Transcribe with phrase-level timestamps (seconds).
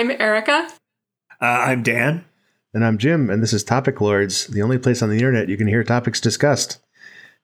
[0.00, 0.66] I'm Erica.
[1.42, 2.24] Uh, I'm Dan.
[2.72, 5.58] And I'm Jim, and this is Topic Lords, the only place on the internet you
[5.58, 6.78] can hear topics discussed.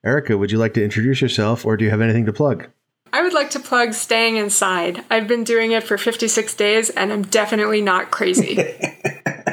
[0.03, 2.71] Erica, would you like to introduce yourself, or do you have anything to plug?
[3.13, 5.05] I would like to plug staying inside.
[5.11, 8.59] I've been doing it for 56 days, and I'm definitely not crazy.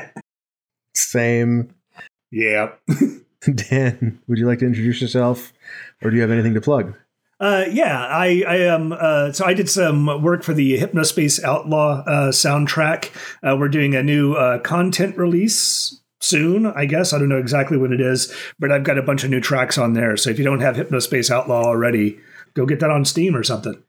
[0.96, 1.76] Same.
[2.32, 2.72] Yeah.
[3.54, 5.52] Dan, would you like to introduce yourself,
[6.02, 6.96] or do you have anything to plug?
[7.40, 8.94] Uh, yeah, I, I am.
[8.94, 13.12] Um, uh, so I did some work for the Hypnospace Outlaw uh, soundtrack.
[13.42, 17.12] Uh, we're doing a new uh, content release soon, I guess.
[17.12, 19.78] I don't know exactly what it is, but I've got a bunch of new tracks
[19.78, 20.16] on there.
[20.16, 22.18] So if you don't have Hypnospace Outlaw already,
[22.54, 23.82] go get that on Steam or something.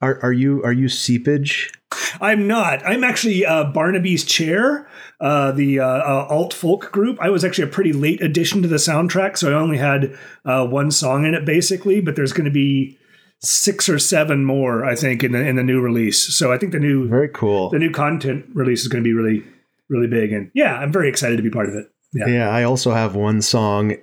[0.00, 1.72] Are are you are you seepage?
[2.20, 2.84] I'm not.
[2.86, 4.88] I'm actually uh, Barnaby's chair,
[5.20, 7.18] uh, the uh, uh, alt folk group.
[7.20, 10.66] I was actually a pretty late addition to the soundtrack, so I only had uh,
[10.66, 12.00] one song in it basically.
[12.00, 12.98] But there's going to be
[13.40, 16.34] six or seven more, I think, in the in the new release.
[16.36, 19.14] So I think the new very cool the new content release is going to be
[19.14, 19.44] really
[19.88, 20.32] really big.
[20.32, 21.90] And yeah, I'm very excited to be part of it.
[22.12, 22.48] Yeah, yeah.
[22.50, 23.94] I also have one song.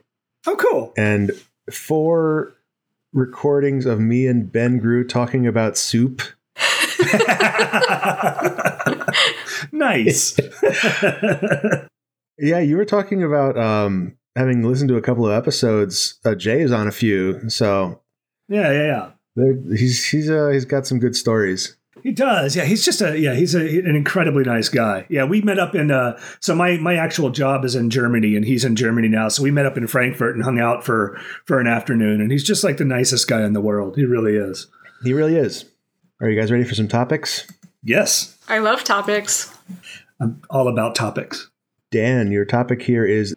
[0.48, 0.94] Oh, cool!
[0.96, 1.32] And
[1.72, 2.56] four
[3.14, 6.22] recordings of me and Ben Grew talking about soup.
[9.72, 10.38] nice.
[12.38, 16.20] yeah, you were talking about um, having listened to a couple of episodes.
[16.26, 18.02] Uh, Jay is on a few, so
[18.48, 19.54] yeah, yeah, yeah.
[19.76, 21.76] He's he's uh, he's got some good stories.
[22.06, 22.56] He does.
[22.56, 25.08] Yeah, he's just a yeah, he's a, an incredibly nice guy.
[25.10, 28.46] Yeah, we met up in uh so my my actual job is in Germany and
[28.46, 29.28] he's in Germany now.
[29.30, 32.44] So we met up in Frankfurt and hung out for for an afternoon and he's
[32.44, 33.96] just like the nicest guy in the world.
[33.96, 34.68] He really is.
[35.04, 35.66] He really is.
[36.22, 37.46] Are you guys ready for some topics?
[37.84, 38.38] Yes.
[38.48, 39.54] I love topics.
[40.20, 41.50] I'm all about topics.
[41.92, 43.36] Dan, your topic here is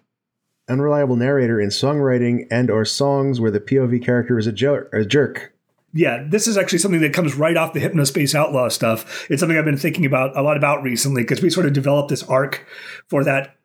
[0.69, 5.05] unreliable narrator in songwriting and or songs where the POV character is a, jer- a
[5.05, 5.53] jerk
[5.95, 9.27] yeah, this is actually something that comes right off the Hypnospace Outlaw stuff.
[9.31, 12.11] It's something I've been thinking about a lot about recently because we sort of developed
[12.11, 12.67] this arc
[13.09, 13.57] for that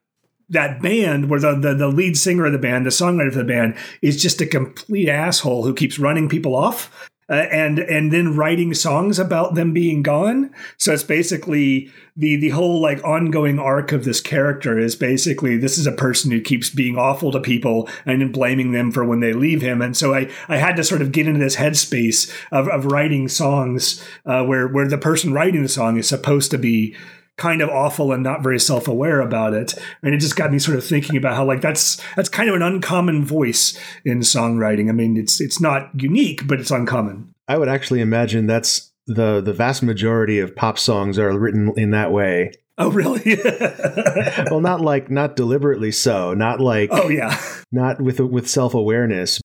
[0.50, 3.44] that band where the, the, the lead singer of the band, the songwriter of the
[3.44, 8.36] band, is just a complete asshole who keeps running people off uh, and and then
[8.36, 10.54] writing songs about them being gone.
[10.78, 15.80] So it's basically the the whole like ongoing arc of this character is basically this
[15.80, 19.20] is a person who keeps being awful to people and then blaming them for when
[19.20, 19.82] they leave him.
[19.82, 23.28] And so I I had to sort of get into this headspace of of writing
[23.28, 26.96] songs uh, where where the person writing the song is supposed to be
[27.38, 29.74] kind of awful and not very self-aware about it
[30.04, 32.56] and it just got me sort of thinking about how like that's that's kind of
[32.56, 37.58] an uncommon voice in songwriting i mean it's it's not unique but it's uncommon i
[37.58, 42.12] would actually imagine that's the the vast majority of pop songs are written in that
[42.12, 43.38] way Oh, really?
[44.50, 46.34] well, not like not deliberately so.
[46.34, 47.40] Not like oh yeah,
[47.72, 49.40] not with with self awareness.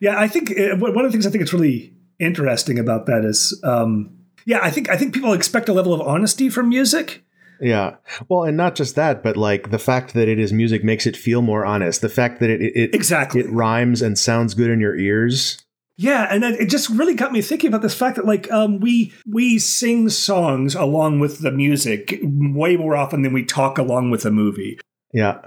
[0.00, 3.24] Yeah, I think uh, one of the things I think it's really interesting about that
[3.24, 7.24] is um, yeah, I think I think people expect a level of honesty from music.
[7.60, 7.96] Yeah.
[8.28, 11.16] Well, and not just that, but like the fact that it is music makes it
[11.16, 12.00] feel more honest.
[12.00, 15.64] The fact that it, it exactly it rhymes and sounds good in your ears.
[15.96, 19.12] Yeah, and it just really got me thinking about this fact that like um, we
[19.26, 24.24] we sing songs along with the music way more often than we talk along with
[24.24, 24.78] a movie.
[25.12, 25.40] Yeah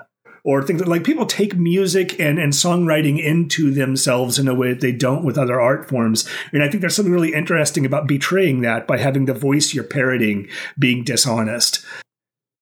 [0.46, 4.80] or things like people take music and, and songwriting into themselves in a way that
[4.80, 6.30] they don't with other art forms.
[6.54, 9.84] And I think there's something really interesting about betraying that by having the voice you're
[9.84, 10.48] parodying
[10.78, 11.84] being dishonest.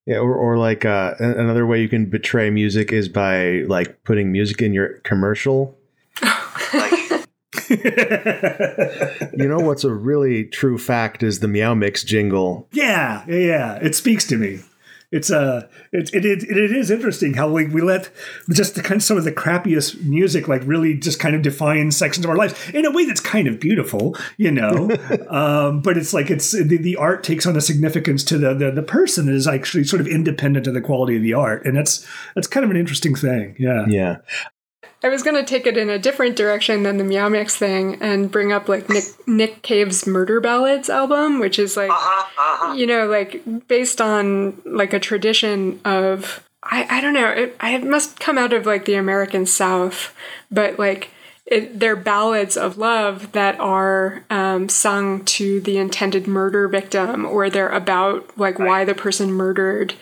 [0.06, 4.32] Yeah, or, or like uh, another way you can betray music is by like putting
[4.32, 5.78] music in your commercial.
[6.22, 6.28] you
[9.48, 12.66] know what's a really true fact is the Meow Mix jingle.
[12.72, 14.60] Yeah, yeah, it speaks to me
[15.14, 18.10] it's uh it, it, it, it is interesting how we, we let
[18.52, 21.90] just the kind of some of the crappiest music like really just kind of define
[21.90, 24.90] sections of our lives in a way that's kind of beautiful you know?
[25.34, 28.70] Um, but it's like it's the, the art takes on a significance to the, the
[28.70, 31.64] the person that is actually sort of independent of the quality of the art.
[31.64, 33.56] And that's that's kind of an interesting thing.
[33.58, 33.86] Yeah.
[33.88, 34.16] Yeah
[35.02, 38.00] I was going to take it in a different direction than the Meow Mix thing
[38.00, 42.72] and bring up like Nick Nick Cave's Murder Ballads album, which is like, uh-huh, uh-huh.
[42.74, 47.84] you know, like based on like a tradition of I, I don't know, it, it
[47.84, 50.14] must come out of like the American South,
[50.50, 51.10] but like
[51.46, 57.50] it, they're ballads of love that are um, sung to the intended murder victim, or
[57.50, 58.66] they're about like right.
[58.66, 59.94] why the person murdered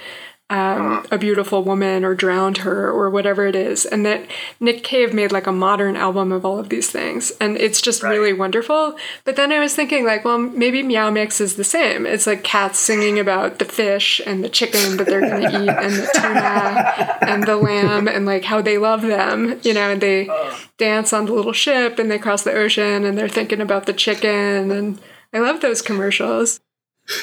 [0.53, 3.87] um, a beautiful woman or drowned her or whatever it is.
[3.87, 4.27] And that
[4.61, 7.33] Nick Cave made like a modern album of all of these things.
[7.41, 8.11] And it's just right.
[8.11, 8.95] really wonderful.
[9.25, 12.05] But then I was thinking, like, well, maybe Meow Mix is the same.
[12.05, 15.69] It's like cats singing about the fish and the chicken that they're going to eat
[15.71, 20.03] and the tuna and the lamb and like how they love them, you know, and
[20.03, 20.29] they
[20.77, 23.95] dance on the little ship and they cross the ocean and they're thinking about the
[23.95, 24.71] chicken.
[24.71, 25.01] And
[25.33, 26.61] I love those commercials.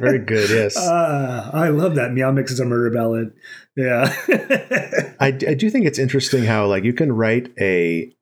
[0.00, 0.50] Very good.
[0.50, 0.76] Yes.
[0.76, 2.12] Uh, I love that.
[2.12, 3.32] Meow Mix is a murder ballad.
[3.76, 4.12] Yeah.
[5.20, 8.14] I, I do think it's interesting how like you can write a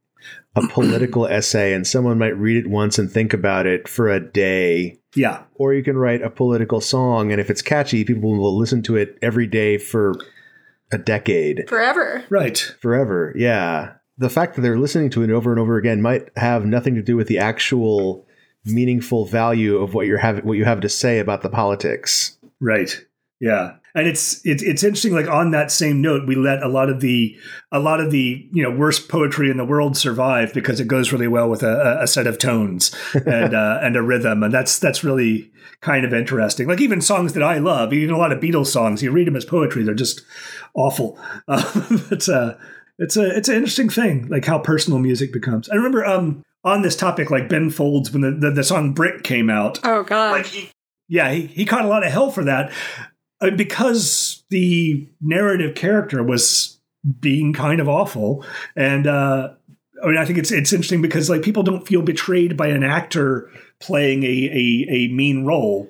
[0.54, 4.20] a political essay and someone might read it once and think about it for a
[4.20, 5.00] day.
[5.14, 5.42] Yeah.
[5.54, 8.96] Or you can write a political song and if it's catchy, people will listen to
[8.96, 10.14] it every day for
[10.92, 11.68] a decade.
[11.68, 12.24] Forever.
[12.30, 12.74] Right.
[12.80, 13.32] Forever.
[13.36, 13.94] Yeah.
[14.18, 17.02] The fact that they're listening to it over and over again might have nothing to
[17.02, 18.26] do with the actual
[18.72, 22.38] meaningful value of what you're having what you have to say about the politics.
[22.60, 23.04] Right.
[23.40, 23.76] Yeah.
[23.94, 25.14] And it's it's it's interesting.
[25.14, 27.36] Like on that same note, we let a lot of the
[27.72, 31.12] a lot of the you know worst poetry in the world survive because it goes
[31.12, 32.94] really well with a, a set of tones
[33.26, 35.50] and uh, and a rhythm, and that's that's really
[35.80, 36.68] kind of interesting.
[36.68, 39.36] Like even songs that I love, even a lot of Beatles songs, you read them
[39.36, 40.22] as poetry, they're just
[40.74, 41.18] awful.
[41.48, 41.82] Uh,
[42.12, 42.58] it's a
[42.98, 45.68] it's a it's an interesting thing, like how personal music becomes.
[45.68, 49.22] I remember um on this topic, like Ben Folds when the, the, the song Brick
[49.22, 49.80] came out.
[49.84, 50.32] Oh God.
[50.32, 50.70] Like he,
[51.08, 52.72] yeah, he, he caught a lot of hell for that
[53.40, 56.78] uh, because the narrative character was
[57.20, 58.44] being kind of awful.
[58.76, 59.50] And uh,
[60.02, 62.82] I mean, I think it's it's interesting because like people don't feel betrayed by an
[62.82, 65.88] actor playing a a, a mean role,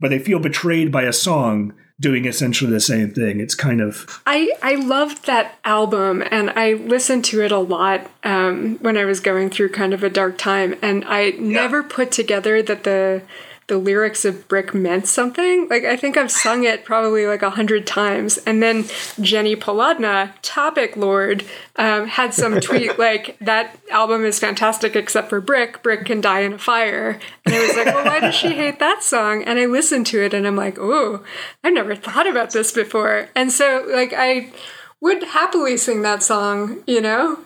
[0.00, 3.40] but they feel betrayed by a song doing essentially the same thing.
[3.40, 8.10] It's kind of I I loved that album and I listened to it a lot
[8.24, 11.40] um, when I was going through kind of a dark time, and I yeah.
[11.40, 13.22] never put together that the
[13.68, 15.68] the lyrics of Brick meant something.
[15.68, 18.84] Like I think I've sung it probably like a hundred times, and then
[19.20, 21.44] Jenny Polodna, Topic Lord,
[21.76, 25.82] um, had some tweet like that album is fantastic except for Brick.
[25.82, 28.78] Brick can die in a fire, and I was like, well, why does she hate
[28.78, 29.42] that song?
[29.42, 31.24] And I listened to it, and I'm like, oh,
[31.64, 34.52] I've never thought about this before, and so like I
[35.00, 37.40] would happily sing that song, you know.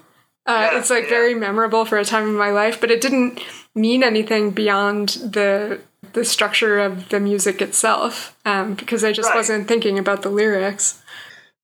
[0.46, 1.10] Uh, yeah, it's like yeah.
[1.10, 3.40] very memorable for a time in my life, but it didn't
[3.74, 5.80] mean anything beyond the
[6.12, 9.36] the structure of the music itself um, because I just right.
[9.36, 11.02] wasn't thinking about the lyrics.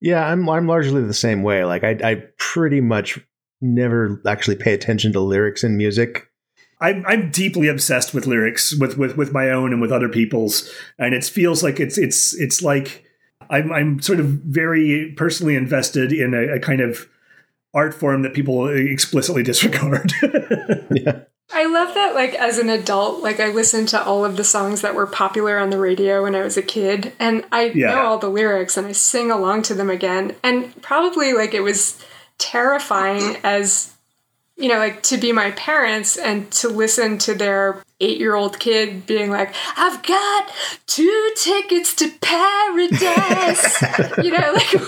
[0.01, 1.65] Yeah, I'm I'm largely the same way.
[1.65, 3.19] Like I I pretty much
[3.61, 6.31] never actually pay attention to lyrics in music.
[6.81, 10.71] I'm I'm deeply obsessed with lyrics with with with my own and with other people's,
[10.99, 13.05] and it feels like it's it's it's like
[13.49, 17.09] I'm I'm sort of very personally invested in a, a kind of
[17.73, 20.13] art form that people explicitly disregard.
[20.91, 21.21] yeah.
[21.53, 24.81] I love that, like, as an adult, like, I listened to all of the songs
[24.81, 27.93] that were popular on the radio when I was a kid, and I yeah.
[27.93, 30.35] know all the lyrics and I sing along to them again.
[30.43, 32.03] And probably, like, it was
[32.39, 33.95] terrifying as,
[34.57, 38.59] you know, like, to be my parents and to listen to their eight year old
[38.59, 40.51] kid being like, I've got
[40.87, 43.83] two tickets to paradise.
[44.23, 44.75] you know, like, like,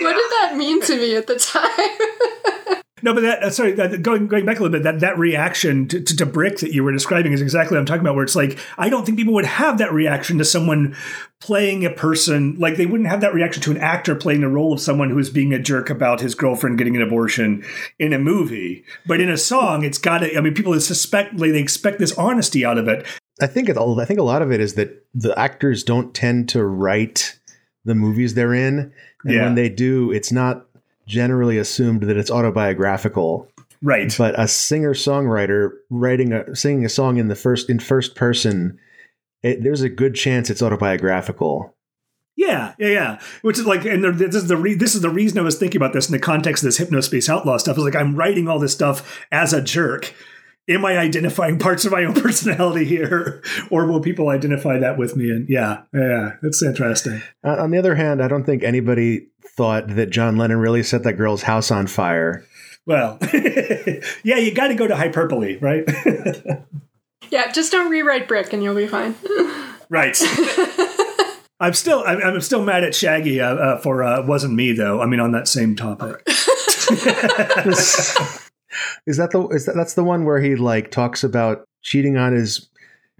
[0.00, 2.78] what did that mean to me at the time?
[3.02, 5.88] No, but that uh, sorry, that, going going back a little bit, that that reaction
[5.88, 8.14] to, to, to, Brick that you were describing is exactly what I'm talking about.
[8.14, 10.96] Where it's like I don't think people would have that reaction to someone
[11.40, 14.72] playing a person like they wouldn't have that reaction to an actor playing the role
[14.72, 17.64] of someone who's being a jerk about his girlfriend getting an abortion
[17.98, 18.84] in a movie.
[19.04, 20.36] But in a song, it's got to.
[20.36, 23.04] I mean, people suspect like, they expect this honesty out of it.
[23.40, 26.48] I think it, I think a lot of it is that the actors don't tend
[26.50, 27.38] to write
[27.84, 28.92] the movies they're in,
[29.24, 29.42] and yeah.
[29.42, 30.66] when they do, it's not
[31.12, 33.46] generally assumed that it's autobiographical.
[33.82, 34.14] Right.
[34.16, 38.78] But a singer songwriter writing a singing a song in the first in first person,
[39.42, 41.74] it, there's a good chance it's autobiographical.
[42.34, 43.20] Yeah, yeah, yeah.
[43.42, 45.78] Which is like, and this is the re- this is the reason I was thinking
[45.78, 47.76] about this in the context of this hypnospace outlaw stuff.
[47.76, 50.14] Is like I'm writing all this stuff as a jerk.
[50.68, 55.16] Am I identifying parts of my own personality here, or will people identify that with
[55.16, 55.30] me?
[55.30, 57.22] And yeah, yeah, it's interesting.
[57.44, 61.02] Uh, on the other hand, I don't think anybody thought that John Lennon really set
[61.02, 62.44] that girl's house on fire.
[62.86, 65.84] Well, yeah, you got to go to hyperbole, right?
[67.30, 69.14] yeah, just don't rewrite Brick and you'll be fine.
[69.88, 70.16] right.
[71.60, 75.00] I'm still I'm, I'm, still mad at Shaggy uh, uh, for uh, wasn't me though.
[75.00, 76.26] I mean, on that same topic.
[79.06, 82.32] Is that the is that that's the one where he like talks about cheating on
[82.32, 82.68] his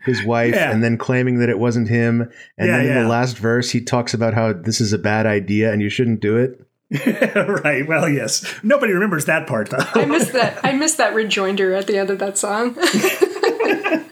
[0.05, 0.71] his wife yeah.
[0.71, 2.23] and then claiming that it wasn't him.
[2.59, 3.03] And yeah, then in yeah.
[3.03, 6.21] the last verse, he talks about how this is a bad idea and you shouldn't
[6.21, 6.61] do it.
[7.65, 7.87] right.
[7.87, 8.45] Well, yes.
[8.63, 9.79] Nobody remembers that part though.
[9.95, 10.63] I missed that.
[10.65, 12.77] I missed that rejoinder at the end of that song.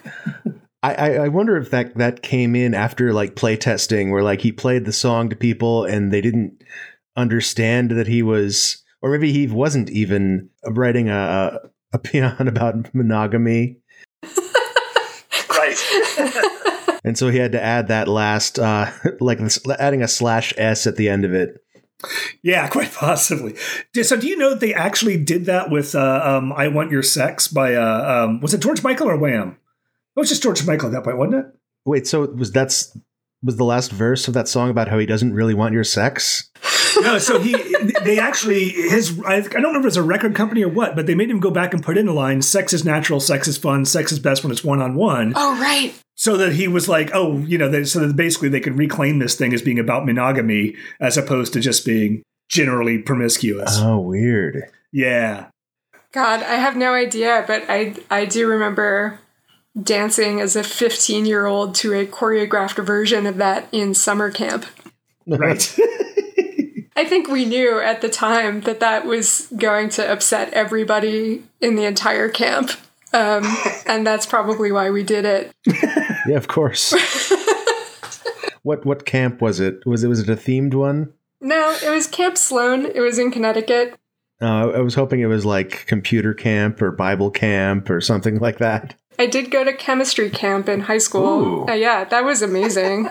[0.83, 4.87] I, I wonder if that that came in after like playtesting, where like he played
[4.87, 6.63] the song to people and they didn't
[7.17, 11.59] understand that he was, or maybe he wasn't even writing a
[11.93, 13.81] a paean about monogamy
[15.61, 17.01] right.
[17.05, 18.91] and so he had to add that last, uh,
[19.21, 19.41] like
[19.79, 21.63] adding a slash s at the end of it.
[22.43, 23.57] Yeah, quite possibly.
[24.03, 27.03] So, do you know that they actually did that with uh, um, "I Want Your
[27.03, 29.59] Sex" by uh, um, was it George Michael or Wham?
[30.17, 31.53] it was just George Michael at that point, wasn't it?
[31.85, 32.97] Wait, so was that's
[33.43, 36.50] was the last verse of that song about how he doesn't really want your sex?
[37.03, 37.55] no, so he
[38.05, 40.97] they actually his I, I don't remember if it was a record company or what,
[40.97, 43.49] but they made him go back and put in the line "Sex is natural, sex
[43.49, 45.95] is fun, sex is best when it's one on one." Oh right.
[46.17, 49.21] So that he was like, oh, you know, they, so that basically they could reclaim
[49.21, 53.79] this thing as being about monogamy as opposed to just being generally promiscuous.
[53.79, 54.65] Oh, weird.
[54.93, 55.47] Yeah.
[56.13, 59.21] God, I have no idea, but I I do remember
[59.81, 64.67] dancing as a 15 year old to a choreographed version of that in summer camp.
[65.27, 65.77] Right.
[67.01, 71.75] I think we knew at the time that that was going to upset everybody in
[71.75, 72.73] the entire camp.
[73.15, 73.43] Um,
[73.87, 75.51] and that's probably why we did it.
[76.29, 76.93] yeah, of course.
[78.65, 79.87] what what camp was it?
[79.87, 81.15] Was it was it a themed one?
[81.41, 82.85] No, it was Camp Sloane.
[82.85, 83.99] It was in Connecticut.
[84.43, 88.59] Uh, I was hoping it was like computer camp or Bible camp or something like
[88.59, 88.95] that.
[89.19, 91.65] I did go to chemistry camp in high school.
[91.67, 93.09] Uh, yeah, that was amazing.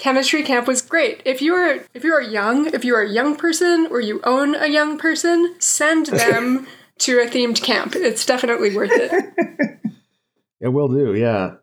[0.00, 1.22] Chemistry camp was great.
[1.24, 4.20] If you are if you are young, if you are a young person or you
[4.24, 6.66] own a young person, send them
[7.00, 7.94] to a themed camp.
[7.94, 9.12] It's definitely worth it.
[10.60, 11.56] it will do, yeah.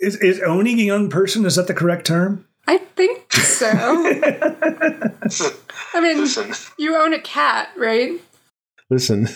[0.00, 2.44] Is is owning a young person is that the correct term?
[2.66, 3.66] I think so.
[5.94, 6.52] I mean, Listen.
[6.76, 8.20] you own a cat, right?
[8.90, 9.28] Listen,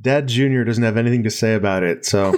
[0.00, 2.32] Dad Junior doesn't have anything to say about it, so.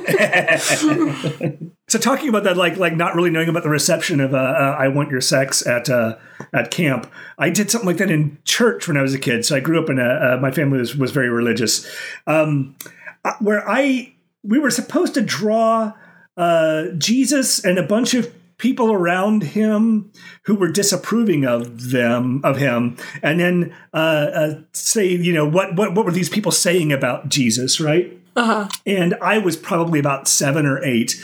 [1.89, 4.77] So talking about that, like like not really knowing about the reception of uh, uh,
[4.79, 6.17] "I Want Your Sex" at uh,
[6.53, 9.45] at camp, I did something like that in church when I was a kid.
[9.47, 10.05] So I grew up in a
[10.35, 11.91] uh, my family was was very religious,
[12.27, 12.77] um,
[13.25, 14.15] uh, where I
[14.45, 15.95] we were supposed to draw
[16.37, 22.59] uh, Jesus and a bunch of people around him who were disapproving of them of
[22.59, 26.93] him and then uh, uh, say you know what, what what were these people saying
[26.93, 28.69] about jesus right uh-huh.
[28.85, 31.15] and i was probably about seven or eight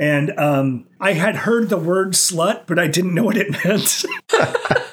[0.00, 4.04] and um, i had heard the word slut but i didn't know what it meant.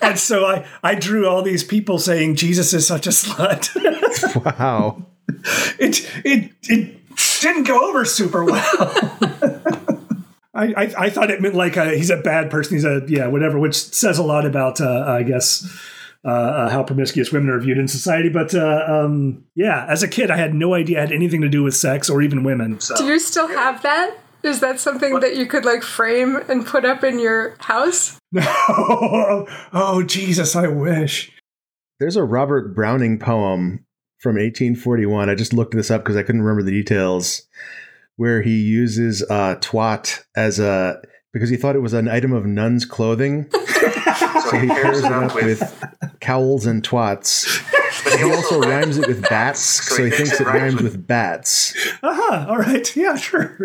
[0.00, 3.68] And so i i drew all these people saying jesus is such a slut.
[4.44, 5.02] Wow.
[5.78, 6.96] It it it
[7.40, 8.62] didn't go over super well.
[10.54, 12.74] I, I, I thought it meant like a, he's a bad person.
[12.74, 15.68] He's a yeah whatever, which says a lot about uh, I guess
[16.24, 18.28] uh, uh, how promiscuous women are viewed in society.
[18.28, 21.48] But uh, um, yeah, as a kid, I had no idea it had anything to
[21.48, 22.80] do with sex or even women.
[22.80, 22.96] So.
[22.96, 24.16] Do you still have that?
[24.42, 25.22] Is that something what?
[25.22, 28.18] that you could like frame and put up in your house?
[28.32, 28.42] No.
[29.72, 31.32] oh Jesus, I wish.
[31.98, 33.84] There's a Robert Browning poem
[34.20, 35.28] from 1841.
[35.28, 37.46] I just looked this up because I couldn't remember the details
[38.16, 41.00] where he uses uh, twat as a
[41.32, 43.50] because he thought it was an item of nun's clothing.
[44.50, 47.64] so he pairs it up with, with cowls and twats.
[48.04, 51.74] But he also rhymes it with bats, so he thinks it rhymes with bats.
[52.02, 52.96] Aha, uh-huh, all right.
[52.96, 53.56] Yeah, sure.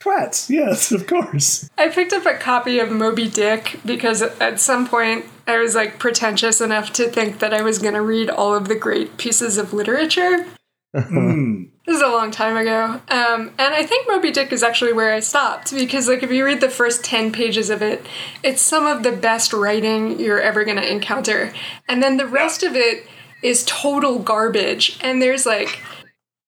[0.00, 1.68] Twats, yes, of course.
[1.76, 5.98] I picked up a copy of Moby Dick because at some point I was like
[5.98, 9.58] pretentious enough to think that I was going to read all of the great pieces
[9.58, 10.46] of literature.
[10.94, 11.70] mm.
[11.86, 13.00] This is a long time ago.
[13.08, 16.44] Um, and I think Moby Dick is actually where I stopped because, like, if you
[16.44, 18.04] read the first 10 pages of it,
[18.42, 21.52] it's some of the best writing you're ever going to encounter.
[21.88, 23.06] And then the rest of it
[23.40, 24.98] is total garbage.
[25.00, 25.80] And there's like.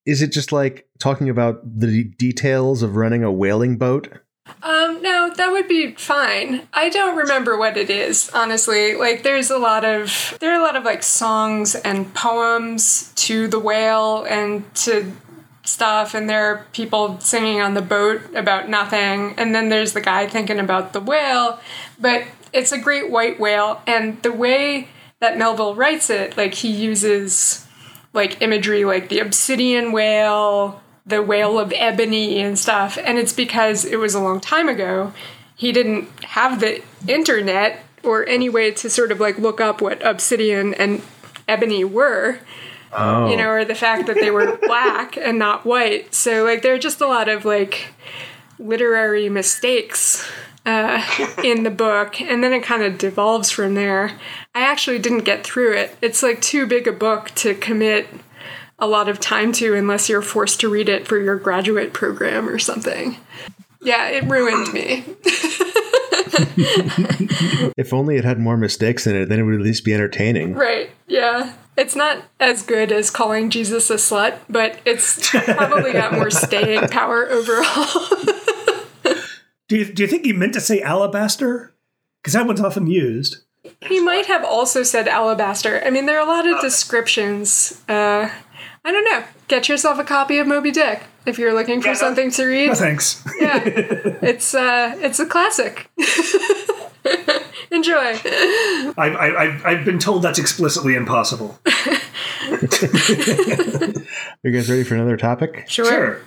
[0.05, 4.09] Is it just like talking about the details of running a whaling boat?
[4.63, 6.67] Um, no, that would be fine.
[6.73, 8.95] I don't remember what it is, honestly.
[8.95, 13.47] Like there's a lot of there are a lot of like songs and poems to
[13.47, 15.13] the whale and to
[15.69, 20.01] stuff and there are people singing on the boat about nothing and then there's the
[20.01, 21.61] guy thinking about the whale.
[22.01, 24.89] But it's a great white whale and the way
[25.21, 27.67] that melville writes it like he uses
[28.15, 33.85] like imagery like the obsidian whale the whale of ebony and stuff and it's because
[33.85, 35.13] it was a long time ago.
[35.57, 40.05] He didn't have the internet or any way to sort of like look up what
[40.07, 41.03] obsidian and
[41.49, 42.39] ebony were
[42.93, 43.31] Oh.
[43.31, 46.15] You know, or the fact that they were black and not white.
[46.15, 47.89] So, like, there are just a lot of, like,
[48.59, 50.29] literary mistakes
[50.67, 51.05] uh,
[51.45, 52.21] in the book.
[52.21, 54.19] And then it kind of devolves from there.
[54.55, 55.97] I actually didn't get through it.
[56.01, 58.09] It's, like, too big a book to commit
[58.79, 62.49] a lot of time to unless you're forced to read it for your graduate program
[62.49, 63.17] or something.
[63.81, 65.05] Yeah, it ruined me.
[67.77, 70.55] if only it had more mistakes in it, then it would at least be entertaining.
[70.55, 70.91] Right.
[71.07, 71.53] Yeah.
[71.79, 76.89] It's not as good as calling Jesus a slut, but it's probably got more staying
[76.89, 78.09] power overall.
[79.69, 81.77] do you do you think he meant to say alabaster?
[82.21, 83.45] Because that one's often used.
[83.87, 85.81] He might have also said alabaster.
[85.85, 87.81] I mean, there are a lot of descriptions.
[87.89, 88.29] Uh,
[88.85, 89.23] I don't know.
[89.47, 92.69] Get yourself a copy of Moby Dick if you're looking for yeah, something to read.
[92.69, 93.23] No thanks.
[93.41, 95.93] yeah, it's uh, it's a classic.
[97.71, 97.95] Enjoy.
[97.97, 101.59] I, I, I've been told that's explicitly impossible.
[101.67, 101.73] Are
[104.43, 105.65] you guys ready for another topic?
[105.69, 105.87] Sure.
[105.87, 106.21] sure.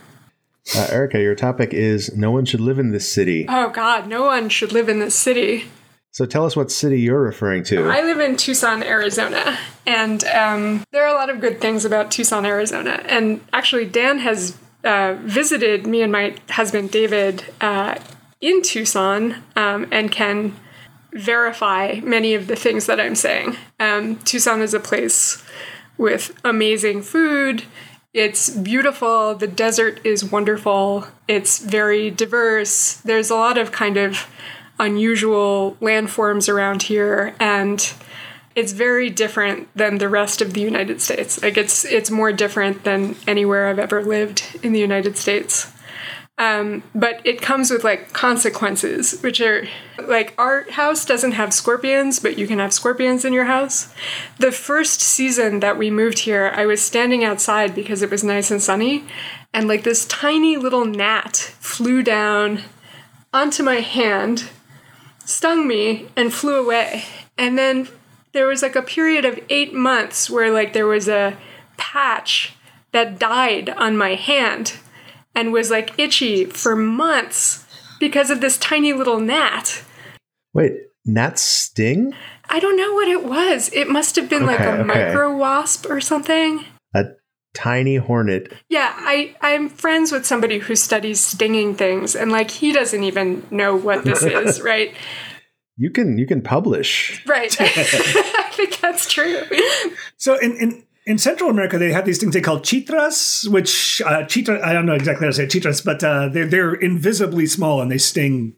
[0.76, 3.48] Uh, Erica, your topic is no one should live in this city.
[3.50, 5.66] Oh, God, no one should live in this city.
[6.12, 7.90] So tell us what city you're referring to.
[7.90, 9.58] I live in Tucson, Arizona,
[9.88, 13.02] and um, there are a lot of good things about Tucson, Arizona.
[13.06, 17.96] And actually, Dan has uh, visited me and my husband David uh,
[18.42, 20.54] in Tucson um, and can
[21.13, 23.58] verify many of the things that I'm saying.
[23.80, 25.44] Um, Tucson is a place
[25.98, 27.63] with amazing food.
[28.13, 29.36] It's beautiful.
[29.36, 31.08] The desert is wonderful.
[31.27, 32.96] It's very diverse.
[32.96, 34.27] There's a lot of kind of
[34.80, 37.94] unusual landforms around here and
[38.56, 41.41] it's very different than the rest of the United States.
[41.41, 45.72] Like it's it's more different than anywhere I've ever lived in the United States.
[46.38, 49.68] Um, but it comes with like consequences, which are
[50.02, 53.94] like our house doesn't have scorpions, but you can have scorpions in your house.
[54.40, 58.50] The first season that we moved here, I was standing outside because it was nice
[58.50, 59.04] and sunny,
[59.54, 62.62] and like this tiny little gnat flew down
[63.34, 64.50] onto my hand
[65.26, 67.04] stung me and flew away.
[67.38, 67.88] And then
[68.34, 71.38] there was like a period of eight months where like there was a
[71.78, 72.56] patch
[72.92, 74.74] that died on my hand
[75.36, 77.66] and was like itchy for months
[78.00, 79.84] because of this tiny little gnat.
[80.54, 80.74] Wait,
[81.06, 82.14] gnats sting?
[82.50, 83.70] I don't know what it was.
[83.74, 84.84] It must have been okay, like a okay.
[84.84, 86.66] micro wasp or something.
[86.94, 87.06] A
[87.54, 88.52] tiny hornet.
[88.70, 93.46] Yeah, I I'm friends with somebody who studies stinging things and like he doesn't even
[93.52, 94.94] know what this is, right?
[95.78, 97.26] You can you can publish.
[97.26, 97.56] Right.
[97.60, 99.44] I think that's true.
[100.18, 104.24] So in, in in Central America, they have these things they call chitras, which uh,
[104.24, 107.82] chitra, I don't know exactly how to say chitras, but uh, they're, they're invisibly small
[107.82, 108.56] and they sting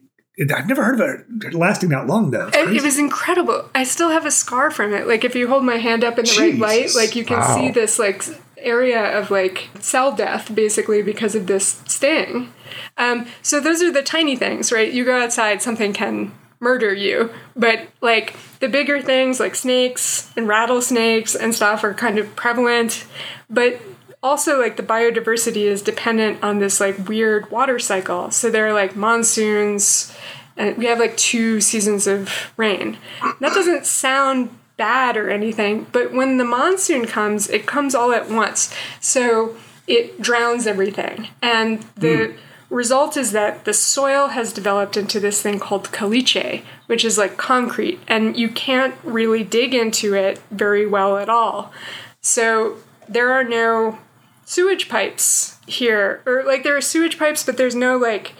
[0.52, 2.48] I've never heard of it lasting that long, though.
[2.48, 3.70] It, it, was incredible.
[3.72, 5.06] I still have a scar from it.
[5.06, 6.40] Like if you hold my hand up in the Jesus.
[6.40, 7.54] right light, like you can wow.
[7.54, 8.24] see this like
[8.56, 12.52] area of like cell death, basically because of this sting.
[12.96, 14.92] Um, so those are the tiny things, right?
[14.92, 16.32] You go outside, something can
[16.64, 22.18] murder you, but like the bigger things like snakes and rattlesnakes and stuff are kind
[22.18, 23.06] of prevalent,
[23.48, 23.80] but
[24.22, 28.30] also like the biodiversity is dependent on this like weird water cycle.
[28.30, 30.12] So there are like monsoons
[30.56, 32.96] and we have like two seasons of rain.
[33.40, 38.30] That doesn't sound bad or anything, but when the monsoon comes, it comes all at
[38.30, 38.74] once.
[39.00, 41.28] So it drowns everything.
[41.42, 42.36] And the mm.
[42.70, 47.36] Result is that the soil has developed into this thing called caliche, which is like
[47.36, 51.72] concrete, and you can't really dig into it very well at all.
[52.20, 53.98] So there are no
[54.44, 58.34] sewage pipes here or like there are sewage pipes but there's no like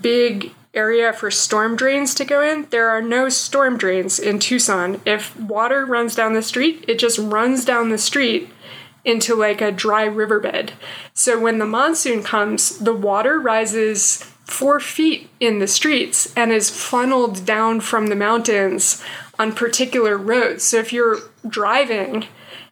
[0.00, 5.00] big area for storm drains to go in there are no storm drains in tucson
[5.06, 8.50] if water runs down the street it just runs down the street
[9.04, 10.72] into like a dry riverbed.
[11.12, 16.70] So when the monsoon comes the water rises four feet in the streets and is
[16.70, 19.02] funneled down from the mountains
[19.38, 20.64] on particular roads.
[20.64, 22.26] So if you're driving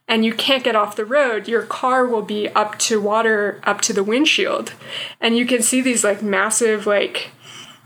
[0.07, 3.81] and you can't get off the road, your car will be up to water up
[3.81, 4.73] to the windshield.
[5.19, 7.31] And you can see these like massive like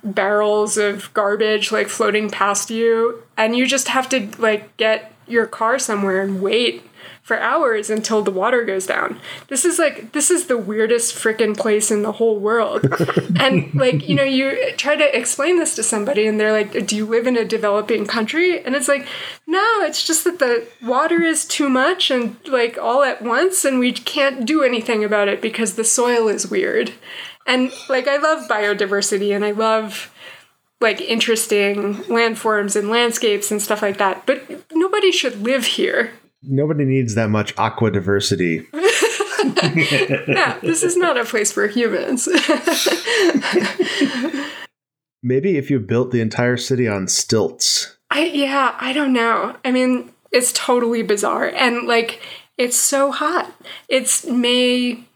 [0.04, 3.24] barrels of garbage like floating past you.
[3.36, 6.84] And you just have to like get your car somewhere and wait
[7.28, 9.20] for hours until the water goes down.
[9.50, 12.86] This is like this is the weirdest freaking place in the whole world.
[13.38, 16.96] and like, you know, you try to explain this to somebody and they're like, "Do
[16.96, 19.06] you live in a developing country?" And it's like,
[19.46, 23.78] "No, it's just that the water is too much and like all at once and
[23.78, 26.94] we can't do anything about it because the soil is weird."
[27.46, 30.14] And like I love biodiversity and I love
[30.80, 34.26] like interesting landforms and landscapes and stuff like that.
[34.26, 38.66] But nobody should live here nobody needs that much aqua diversity.
[38.74, 42.28] yeah, this is not a place for humans.
[45.24, 47.98] Maybe if you built the entire city on stilts.
[48.10, 49.56] I yeah, I don't know.
[49.66, 52.22] I mean, it's totally bizarre and like
[52.58, 53.54] it's so hot.
[53.88, 55.07] It's May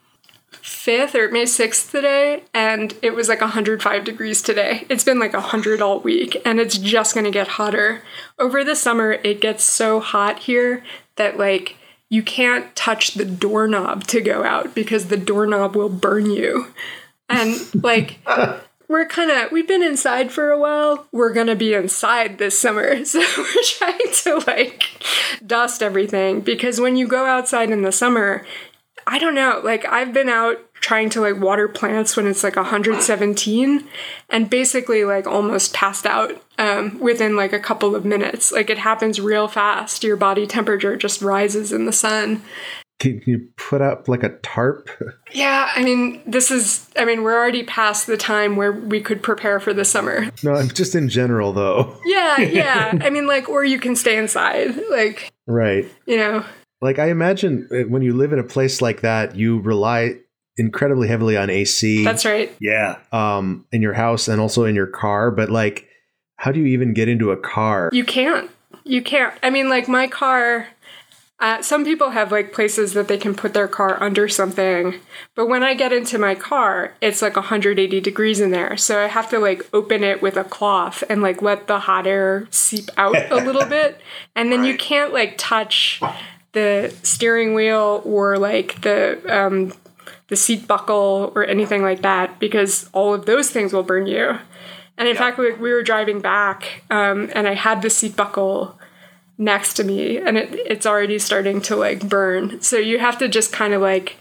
[0.84, 4.86] 5th or May 6th today, and it was like 105 degrees today.
[4.90, 8.02] It's been like 100 all week, and it's just gonna get hotter.
[8.40, 10.84] Over the summer, it gets so hot here
[11.18, 11.76] that like
[12.10, 16.74] you can't touch the doorknob to go out because the doorknob will burn you.
[17.30, 18.20] And like
[18.90, 21.08] we're kind of we've been inside for a while.
[21.12, 22.96] We're going to be inside this summer.
[23.06, 24.84] So we're trying to like
[25.46, 28.46] dust everything because when you go outside in the summer,
[29.08, 32.56] I don't know, like I've been out trying to like water plants when it's like
[32.56, 33.88] 117
[34.30, 38.52] and basically like almost passed out um, within like a couple of minutes.
[38.52, 40.04] Like it happens real fast.
[40.04, 42.42] Your body temperature just rises in the sun.
[43.00, 44.90] Can you put up like a tarp?
[45.34, 49.24] Yeah, I mean, this is, I mean, we're already past the time where we could
[49.24, 50.30] prepare for the summer.
[50.44, 51.98] No, just in general, though.
[52.06, 52.92] Yeah, yeah.
[53.02, 54.78] I mean, like, or you can stay inside.
[54.90, 55.86] Like, right.
[56.06, 56.46] You know,
[56.82, 60.18] like I imagine uh, when you live in a place like that, you rely
[60.58, 62.04] incredibly heavily on AC.
[62.04, 62.56] That's right.
[62.60, 63.00] Yeah.
[63.12, 65.32] Um, in your house and also in your car.
[65.32, 65.88] But like,
[66.36, 67.90] how do you even get into a car?
[67.94, 68.50] You can't.
[68.84, 69.34] You can't.
[69.44, 70.68] I mean, like my car
[71.42, 75.00] uh, some people have like places that they can put their car under something,
[75.36, 78.78] but when I get into my car, it's like 180 degrees in there.
[78.78, 82.06] So I have to like open it with a cloth and like let the hot
[82.06, 84.00] air seep out a little bit.
[84.36, 84.68] And then right.
[84.68, 86.00] you can't like touch
[86.52, 89.74] the steering wheel or like the um,
[90.32, 94.40] the seat buckle or anything like that because all of those things will burn you.
[94.98, 98.80] And in fact, we, we were driving back um, and I had the seat buckle
[99.38, 102.62] next to me and it, it's already starting to like burn.
[102.62, 104.16] So you have to just kind of like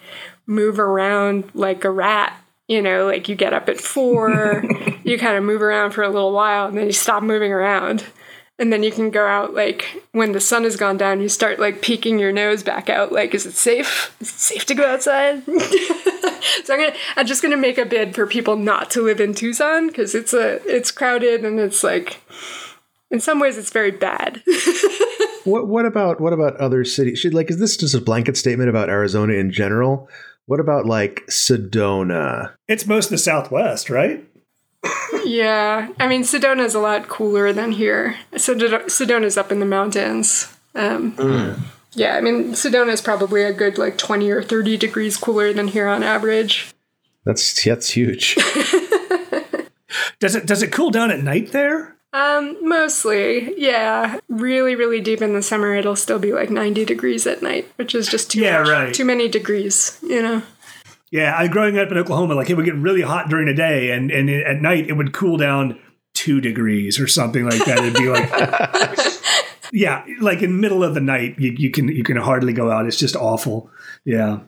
[0.46, 2.36] move around like a rat.
[2.66, 4.64] You know, like you get up at four,
[5.04, 8.04] you kind of move around for a little while, and then you stop moving around.
[8.60, 11.58] And then you can go out like when the sun has gone down, you start
[11.58, 14.14] like peeking your nose back out, like, is it safe?
[14.20, 15.42] Is it safe to go outside?
[16.64, 19.32] so I'm gonna I'm just gonna make a bid for people not to live in
[19.32, 22.20] Tucson because it's a it's crowded and it's like
[23.10, 24.42] in some ways it's very bad.
[25.44, 27.18] what what about what about other cities?
[27.18, 30.06] Should like is this just a blanket statement about Arizona in general?
[30.44, 32.52] What about like Sedona?
[32.68, 34.22] It's most of the Southwest, right?
[35.24, 38.16] Yeah, I mean Sedona is a lot cooler than here.
[38.34, 40.56] Sedona is up in the mountains.
[40.74, 41.58] Um, mm.
[41.92, 45.68] Yeah, I mean Sedona is probably a good like twenty or thirty degrees cooler than
[45.68, 46.72] here on average.
[47.24, 48.36] That's that's huge.
[50.20, 51.96] does it does it cool down at night there?
[52.12, 54.18] Um, mostly, yeah.
[54.28, 57.94] Really, really deep in the summer, it'll still be like 90 degrees at night, which
[57.94, 58.94] is just too yeah, much, right.
[58.94, 60.42] too many degrees, you know.
[61.10, 63.90] Yeah, I growing up in Oklahoma, like it would get really hot during the day,
[63.90, 65.78] and and at night it would cool down
[66.14, 67.78] two degrees or something like that.
[67.78, 68.30] It'd be like,
[69.72, 72.86] yeah, like in middle of the night, you, you can you can hardly go out.
[72.86, 73.70] It's just awful.
[74.04, 74.40] Yeah.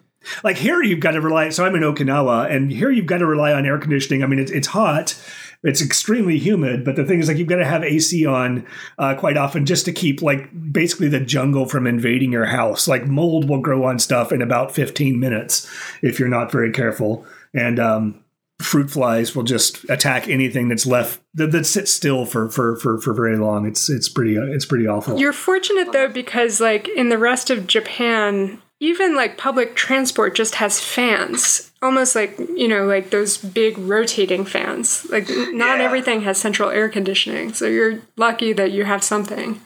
[0.44, 1.48] Like here, you've got to rely.
[1.48, 4.22] So I'm in Okinawa, and here you've got to rely on air conditioning.
[4.22, 5.20] I mean, it's it's hot,
[5.62, 8.66] it's extremely humid, but the thing is, like, you've got to have AC on
[8.98, 12.88] uh, quite often just to keep, like, basically the jungle from invading your house.
[12.88, 15.70] Like, mold will grow on stuff in about 15 minutes
[16.02, 17.24] if you're not very careful.
[17.54, 18.24] And, um,
[18.60, 23.00] fruit flies will just attack anything that's left that, that sits still for, for for
[23.00, 23.66] for very long.
[23.66, 25.18] It's it's pretty it's pretty awful.
[25.18, 30.54] You're fortunate though because like in the rest of Japan, even like public transport just
[30.56, 35.84] has fans almost like you know like those big rotating fans like not yeah.
[35.84, 39.60] everything has central air conditioning so you're lucky that you have something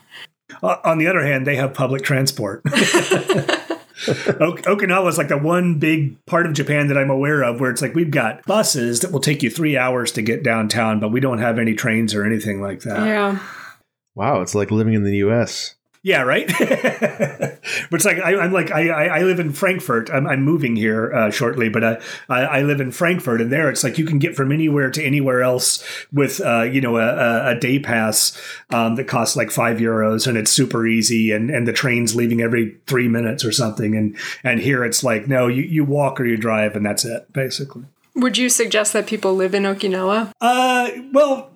[0.63, 2.63] on the other hand they have public transport
[4.09, 7.71] ok- Okinawa is like the one big part of Japan that I'm aware of where
[7.71, 11.11] it's like we've got buses that will take you three hours to get downtown, but
[11.11, 13.07] we don't have any trains or anything like that.
[13.07, 13.39] Yeah.
[14.15, 15.76] Wow, it's like living in the U.S.
[16.07, 16.47] Yeah, right.
[16.59, 17.59] but
[17.91, 20.09] it's like I, am like I, I live in Frankfurt.
[20.09, 23.69] I'm, I'm moving here uh, shortly, but I, I, I live in Frankfurt, and there
[23.69, 27.57] it's like you can get from anywhere to anywhere else with uh, you know a,
[27.57, 28.41] a day pass
[28.71, 32.41] um, that costs like five euros, and it's super easy, and and the train's leaving
[32.41, 36.25] every three minutes or something, and and here it's like no, you you walk or
[36.25, 37.83] you drive, and that's it basically.
[38.15, 40.31] Would you suggest that people live in Okinawa?
[40.41, 41.51] Uh, well,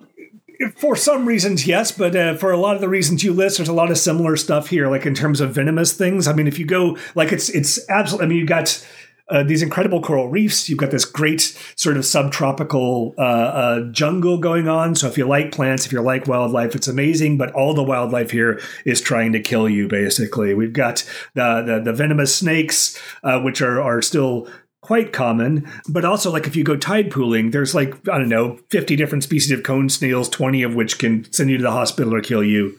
[0.69, 3.69] for some reasons, yes, but uh, for a lot of the reasons you list, there's
[3.69, 6.27] a lot of similar stuff here, like in terms of venomous things.
[6.27, 8.25] I mean, if you go, like, it's it's absolutely.
[8.25, 8.85] I mean, you got
[9.31, 10.67] uh, these incredible coral reefs.
[10.67, 14.93] You've got this great sort of subtropical uh, uh, jungle going on.
[14.93, 17.37] So if you like plants, if you like wildlife, it's amazing.
[17.37, 19.87] But all the wildlife here is trying to kill you.
[19.87, 24.49] Basically, we've got the the, the venomous snakes, uh, which are are still
[24.91, 25.65] quite common.
[25.87, 29.23] But also, like if you go tide pooling, there's like, I don't know, 50 different
[29.23, 32.43] species of cone snails, 20 of which can send you to the hospital or kill
[32.43, 32.77] you.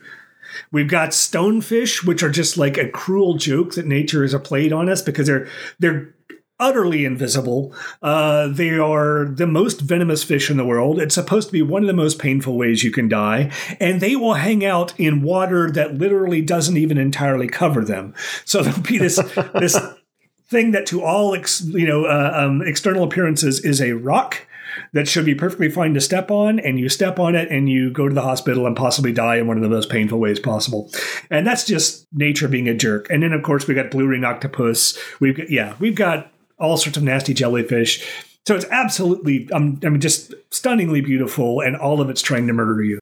[0.70, 4.90] We've got stonefish, which are just like a cruel joke that nature has played on
[4.90, 5.48] us because they're
[5.78, 6.14] they're
[6.60, 7.74] utterly invisible.
[8.02, 11.00] Uh, they are the most venomous fish in the world.
[11.00, 14.16] It's supposed to be one of the most painful ways you can die, and they
[14.16, 18.14] will hang out in water that literally doesn't even entirely cover them.
[18.44, 19.16] So there'll be this
[19.54, 19.80] this
[20.48, 24.46] thing that to all ex, you know uh, um, external appearances is a rock
[24.94, 27.90] that should be perfectly fine to step on and you step on it and you
[27.90, 30.90] go to the hospital and possibly die in one of the most painful ways possible
[31.30, 34.24] and that's just nature being a jerk and then of course we got blue ring
[34.24, 38.06] octopus we've got yeah we've got all sorts of nasty jellyfish.
[38.46, 42.52] So it's absolutely, um, I mean, just stunningly beautiful, and all of it's trying to
[42.52, 42.98] murder you.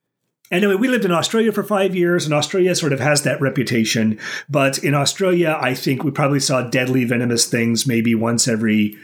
[0.50, 4.18] Anyway, we lived in Australia for five years, and Australia sort of has that reputation.
[4.48, 8.96] But in Australia, I think we probably saw deadly venomous things maybe once every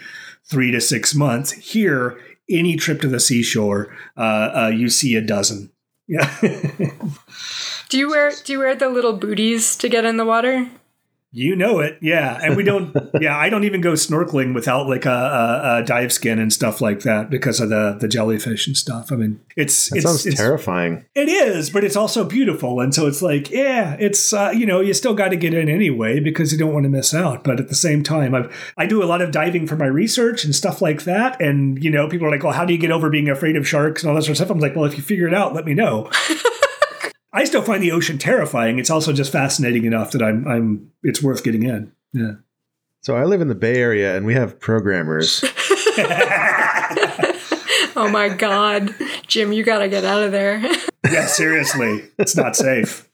[0.44, 1.52] three to six months.
[1.52, 2.18] Here,
[2.50, 5.70] any trip to the seashore, uh, uh, you see a dozen.
[6.08, 6.36] Yeah.
[7.88, 10.68] do you wear Do you wear the little booties to get in the water?
[11.36, 12.38] You know it, yeah.
[12.42, 16.10] And we don't, yeah, I don't even go snorkeling without like a, a, a, dive
[16.10, 19.12] skin and stuff like that because of the the jellyfish and stuff.
[19.12, 21.04] I mean, it's that it's, sounds it's, terrifying.
[21.14, 24.80] It is, but it's also beautiful, and so it's like, yeah, it's uh, you know,
[24.80, 27.44] you still got to get in anyway because you don't want to miss out.
[27.44, 30.42] But at the same time, I I do a lot of diving for my research
[30.42, 32.90] and stuff like that, and you know, people are like, well, how do you get
[32.90, 34.48] over being afraid of sharks and all that sort of stuff?
[34.48, 36.10] I'm like, well, if you figure it out, let me know.
[37.36, 38.78] I still find the ocean terrifying.
[38.78, 41.92] It's also just fascinating enough that I'm I'm it's worth getting in.
[42.14, 42.36] Yeah.
[43.02, 45.44] So I live in the Bay Area and we have programmers.
[47.94, 48.94] oh my god.
[49.26, 50.64] Jim, you got to get out of there.
[51.10, 52.04] yeah, seriously.
[52.18, 53.06] It's not safe.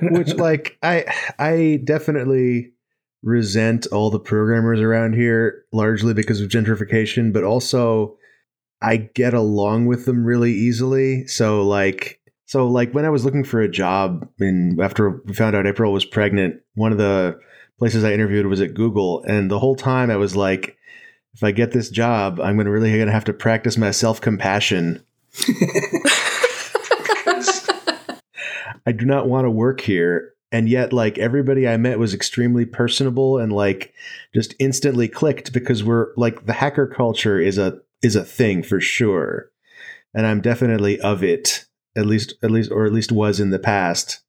[0.00, 1.04] Which like I
[1.38, 2.72] I definitely
[3.22, 8.16] resent all the programmers around here largely because of gentrification, but also
[8.80, 11.26] I get along with them really easily.
[11.26, 15.56] So like so, like when I was looking for a job, and after we found
[15.56, 17.38] out April was pregnant, one of the
[17.78, 20.76] places I interviewed was at Google, and the whole time I was like,
[21.32, 23.90] if I get this job, I'm going to really going to have to practice my
[23.90, 25.02] self compassion.
[28.86, 30.34] I do not want to work here.
[30.52, 33.92] And yet, like everybody I met was extremely personable and like
[34.34, 38.80] just instantly clicked because we're like the hacker culture is a is a thing for
[38.80, 39.50] sure,
[40.12, 41.64] and I'm definitely of it
[41.96, 44.20] at least at least or at least was in the past.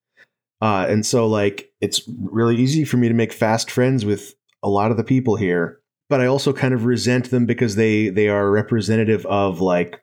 [0.62, 4.70] Uh, and so like it's really easy for me to make fast friends with a
[4.70, 8.30] lot of the people here, but I also kind of resent them because they they
[8.30, 10.02] are representative of like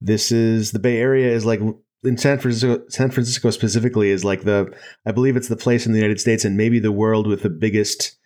[0.00, 1.60] this is the Bay Area is like
[2.04, 4.74] in San Francisco San Francisco specifically is like the
[5.06, 7.50] I believe it's the place in the United States and maybe the world with the
[7.50, 8.16] biggest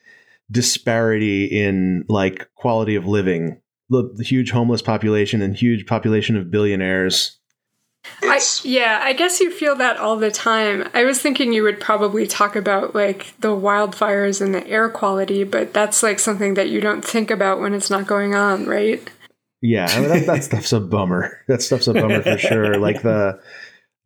[0.51, 3.61] disparity in like quality of living.
[3.89, 7.39] The, the huge homeless population and huge population of billionaires
[8.23, 10.89] I, yeah, I guess you feel that all the time.
[10.95, 15.45] I was thinking you would probably talk about like the wildfires and the air quality,
[15.45, 19.07] but that's like something that you don't think about when it's not going on, right?
[19.63, 21.41] Yeah, I mean, that, that stuff's a bummer.
[21.49, 22.79] That stuff's a bummer for sure.
[22.87, 23.41] Like the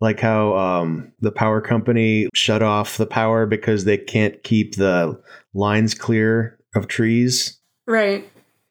[0.00, 5.20] like how um, the power company shut off the power because they can't keep the
[5.52, 7.58] lines clear of trees.
[7.86, 8.30] Right.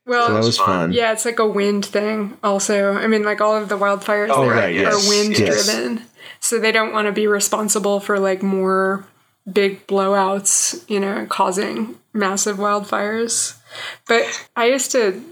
[0.09, 0.91] Well, so that was fun.
[0.91, 2.35] Yeah, it's like a wind thing.
[2.43, 4.91] Also, I mean, like all of the wildfires oh, right, yes.
[4.91, 5.67] are wind yes.
[5.67, 6.01] driven,
[6.39, 9.05] so they don't want to be responsible for like more
[9.51, 13.55] big blowouts, you know, causing massive wildfires.
[14.07, 15.23] But I used to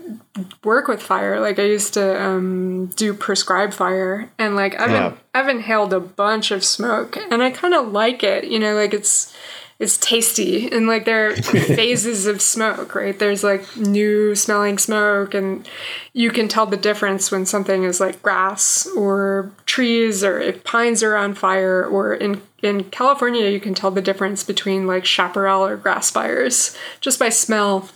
[0.63, 1.39] work with fire.
[1.39, 5.13] Like I used to um, do prescribed fire, and like I've yeah.
[5.33, 8.43] I've inhaled a bunch of smoke, and I kind of like it.
[8.43, 9.35] You know, like it's
[9.79, 10.71] is tasty.
[10.71, 13.17] And like there are phases of smoke right?
[13.17, 15.67] There's like new smelling smoke and
[16.13, 21.03] you can tell the difference when something is like grass or trees or if pines
[21.03, 25.63] are on fire or in in california you can tell the difference between like chaparral
[25.63, 27.89] or grass fires just by smell.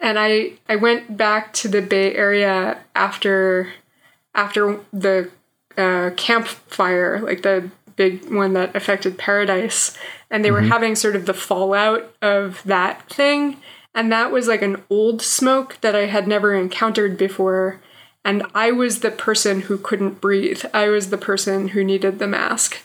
[0.00, 3.72] And i i went back to the bay area after
[4.34, 5.30] after the
[5.78, 9.96] uh, campfire like the big one that affected paradise
[10.34, 10.64] and they mm-hmm.
[10.64, 13.56] were having sort of the fallout of that thing.
[13.94, 17.80] And that was like an old smoke that I had never encountered before.
[18.24, 20.64] And I was the person who couldn't breathe.
[20.74, 22.78] I was the person who needed the mask.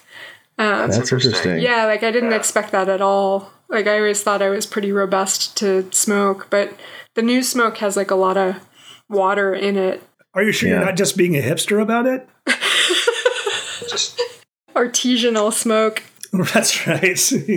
[0.58, 1.58] Um, That's interesting.
[1.58, 2.36] Yeah, like I didn't yeah.
[2.36, 3.50] expect that at all.
[3.68, 6.72] Like I always thought I was pretty robust to smoke, but
[7.16, 8.60] the new smoke has like a lot of
[9.08, 10.04] water in it.
[10.34, 10.76] Are you sure yeah.
[10.76, 12.28] you're not just being a hipster about it?
[13.88, 14.20] just
[14.76, 16.04] artisanal smoke.
[16.54, 17.32] That's right.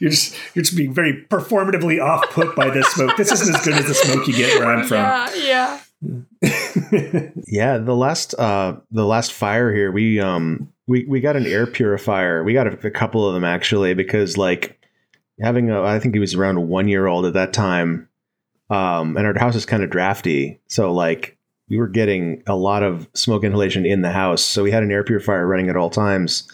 [0.00, 3.16] you're just you're just being very performatively off put by this smoke.
[3.16, 4.98] This isn't as good as the smoke you get where I'm from.
[4.98, 5.80] Yeah, yeah.
[7.46, 11.66] yeah, the last uh the last fire here, we um we we got an air
[11.66, 12.44] purifier.
[12.44, 14.78] We got a, a couple of them actually because like
[15.40, 18.10] having a I think he was around one year old at that time.
[18.68, 20.60] Um and our house is kind of drafty.
[20.66, 21.38] So like
[21.70, 24.44] we were getting a lot of smoke inhalation in the house.
[24.44, 26.46] So we had an air purifier running at all times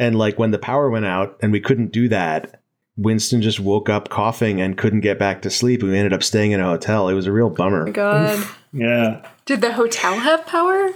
[0.00, 2.62] and like when the power went out and we couldn't do that,
[2.96, 5.82] Winston just woke up coughing and couldn't get back to sleep.
[5.82, 7.08] We ended up staying in a hotel.
[7.08, 7.86] It was a real bummer.
[7.86, 8.38] Oh God.
[8.38, 8.58] Oof.
[8.72, 9.28] Yeah.
[9.44, 10.90] Did the hotel have power?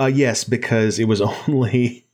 [0.00, 2.06] Uh yes, because it was only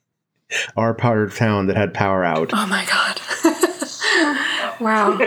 [0.77, 2.51] our part of town that had power out.
[2.53, 4.81] Oh my god.
[4.81, 5.21] wow.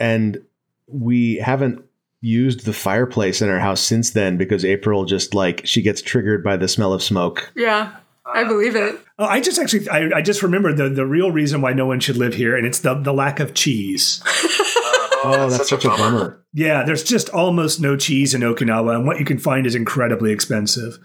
[0.00, 0.42] And
[0.88, 1.84] we haven't
[2.20, 6.42] used the fireplace in our house since then because April just like she gets triggered
[6.42, 7.52] by the smell of smoke.
[7.54, 7.94] Yeah.
[8.26, 8.98] I believe it.
[9.18, 12.00] Oh, I just actually, I, I just remembered the, the real reason why no one
[12.00, 14.22] should live here, and it's the, the lack of cheese.
[14.26, 15.98] oh, that's, such, a, bummer.
[15.98, 16.46] bummer.
[16.54, 20.32] Yeah, there's just almost no cheese in Okinawa, and what you can find is incredibly
[20.32, 20.98] expensive.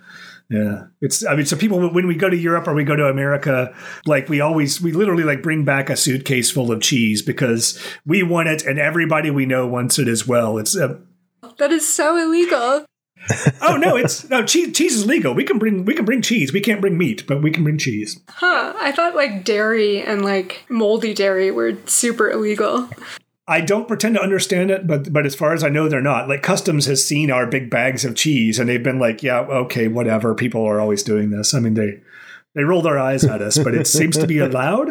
[0.49, 1.23] Yeah, it's.
[1.25, 3.75] I mean, so people when we go to Europe or we go to America,
[4.07, 8.23] like we always, we literally like bring back a suitcase full of cheese because we
[8.23, 10.57] want it, and everybody we know wants it as well.
[10.57, 10.75] It's.
[10.75, 10.95] Uh,
[11.59, 12.85] that is so illegal
[13.61, 14.75] oh no, it's no cheese.
[14.75, 15.33] Cheese is legal.
[15.33, 16.53] We can bring we can bring cheese.
[16.53, 18.19] We can't bring meat, but we can bring cheese.
[18.29, 18.73] Huh?
[18.79, 22.89] I thought like dairy and like moldy dairy were super illegal.
[23.47, 26.29] I don't pretend to understand it, but but as far as I know, they're not.
[26.29, 29.87] Like customs has seen our big bags of cheese, and they've been like, yeah, okay,
[29.87, 30.35] whatever.
[30.35, 31.53] People are always doing this.
[31.53, 31.99] I mean, they
[32.53, 34.89] they roll their eyes at us, but it seems to be allowed.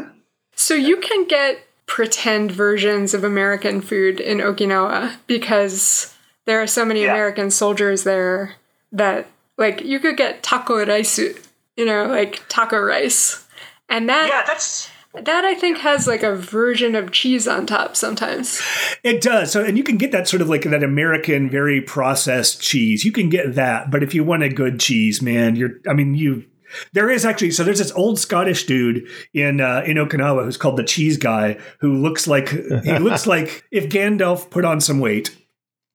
[0.56, 6.14] So you can get pretend versions of American food in Okinawa because
[6.48, 7.12] there are so many yeah.
[7.12, 8.54] American soldiers there
[8.90, 9.26] that
[9.58, 13.46] like you could get taco rice, you know, like taco rice.
[13.90, 14.90] And that Yeah, that's
[15.24, 18.62] that I think has like a version of cheese on top sometimes.
[19.04, 19.52] It does.
[19.52, 23.04] So and you can get that sort of like that American very processed cheese.
[23.04, 26.14] You can get that, but if you want a good cheese, man, you're I mean
[26.14, 26.46] you
[26.94, 30.78] there is actually so there's this old Scottish dude in uh, in Okinawa who's called
[30.78, 35.36] the cheese guy who looks like he looks like if Gandalf put on some weight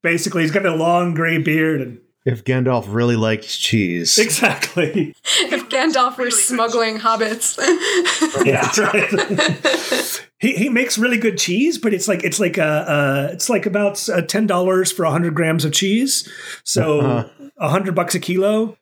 [0.03, 4.17] Basically, he's got a long gray beard and if Gandalf really liked cheese.
[4.17, 5.13] Exactly.
[5.25, 7.57] if Gandalf were smuggling hobbits.
[8.45, 8.69] yeah.
[8.79, 10.21] Right.
[10.39, 13.65] he, he makes really good cheese, but it's like it's like a, uh, it's like
[13.65, 16.29] about uh, ten dollars for hundred grams of cheese.
[16.63, 17.69] So a uh-huh.
[17.69, 18.77] hundred bucks a kilo.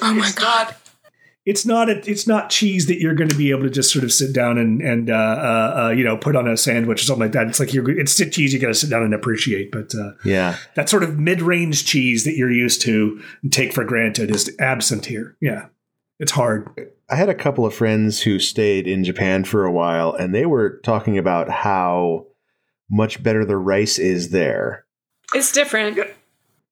[0.00, 0.74] Oh my god!
[1.44, 4.04] It's not a, it's not cheese that you're going to be able to just sort
[4.04, 7.04] of sit down and and uh, uh, uh, you know put on a sandwich or
[7.04, 7.48] something like that.
[7.48, 9.72] It's like you're it's cheese you got to sit down and appreciate.
[9.72, 13.72] But uh, yeah, that sort of mid range cheese that you're used to and take
[13.72, 15.36] for granted is absent here.
[15.40, 15.66] Yeah,
[16.20, 16.68] it's hard.
[17.10, 20.46] I had a couple of friends who stayed in Japan for a while, and they
[20.46, 22.26] were talking about how
[22.88, 24.86] much better the rice is there.
[25.34, 25.98] It's different.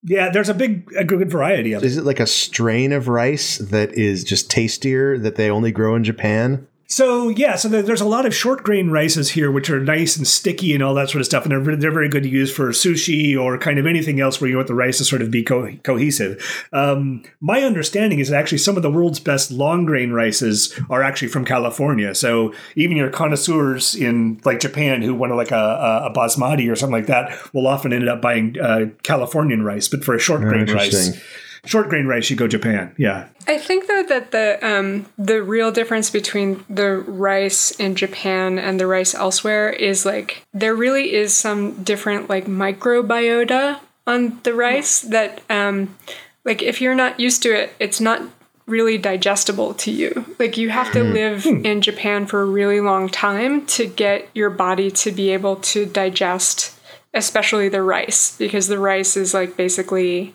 [0.03, 1.87] Yeah, there's a big a good variety of it.
[1.87, 5.95] Is it like a strain of rice that is just tastier that they only grow
[5.95, 6.67] in Japan?
[6.91, 10.27] So yeah, so there's a lot of short grain rices here, which are nice and
[10.27, 12.71] sticky and all that sort of stuff, and they're they're very good to use for
[12.71, 15.45] sushi or kind of anything else where you want the rice to sort of be
[15.45, 16.67] co- cohesive.
[16.73, 21.05] Um, my understanding is that actually some of the world's best long grain rices are
[21.05, 22.13] actually from California.
[22.13, 26.93] So even your connoisseurs in like Japan who want like a, a basmati or something
[26.93, 30.67] like that will often end up buying uh, Californian rice, but for a short grain
[30.67, 31.17] rice
[31.65, 32.95] short grain rice, you go Japan.
[32.97, 33.29] Yeah.
[33.47, 38.79] I think though that the um, the real difference between the rice in Japan and
[38.79, 45.01] the rice elsewhere is like there really is some different like microbiota on the rice
[45.03, 45.97] that um,
[46.45, 48.23] like if you're not used to it, it's not
[48.67, 50.25] really digestible to you.
[50.39, 51.13] Like you have to hmm.
[51.13, 51.67] live hmm.
[51.67, 55.87] in Japan for a really long time to get your body to be able to
[55.87, 56.77] digest
[57.13, 60.35] especially the rice because the rice is like basically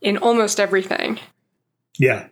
[0.00, 1.18] in almost everything.
[1.98, 2.28] Yeah.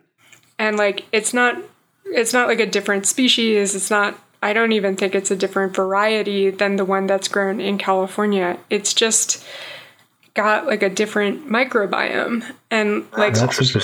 [0.59, 1.57] And like it's not
[2.05, 5.75] it's not like a different species, it's not I don't even think it's a different
[5.75, 8.57] variety than the one that's grown in California.
[8.69, 9.43] It's just
[10.37, 13.35] got like a different microbiome and like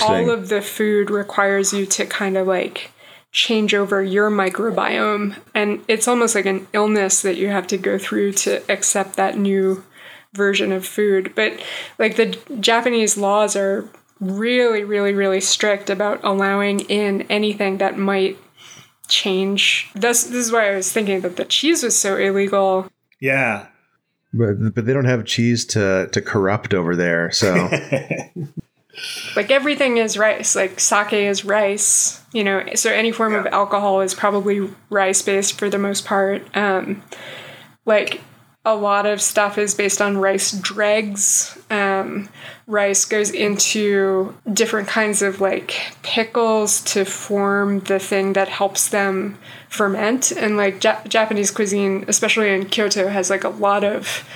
[0.02, 2.92] all of the food requires you to kind of like
[3.32, 7.98] change over your microbiome and it's almost like an illness that you have to go
[7.98, 9.82] through to accept that new
[10.34, 11.32] version of food.
[11.34, 11.60] But
[11.98, 13.88] like the Japanese laws are
[14.20, 18.38] really, really, really strict about allowing in anything that might
[19.08, 19.90] change.
[19.94, 22.88] This this is why I was thinking that the cheese was so illegal.
[23.20, 23.66] Yeah.
[24.32, 27.54] But but they don't have cheese to to corrupt over there, so
[29.36, 30.56] like everything is rice.
[30.56, 32.64] Like sake is rice, you know.
[32.74, 33.40] So any form yeah.
[33.40, 36.44] of alcohol is probably rice based for the most part.
[36.56, 37.02] Um,
[37.86, 38.22] like
[38.64, 41.58] a lot of stuff is based on rice dregs.
[41.70, 42.30] Um,
[42.66, 49.38] rice goes into different kinds of like pickles to form the thing that helps them
[49.68, 50.32] ferment.
[50.32, 54.26] And like ja- Japanese cuisine, especially in Kyoto, has like a lot of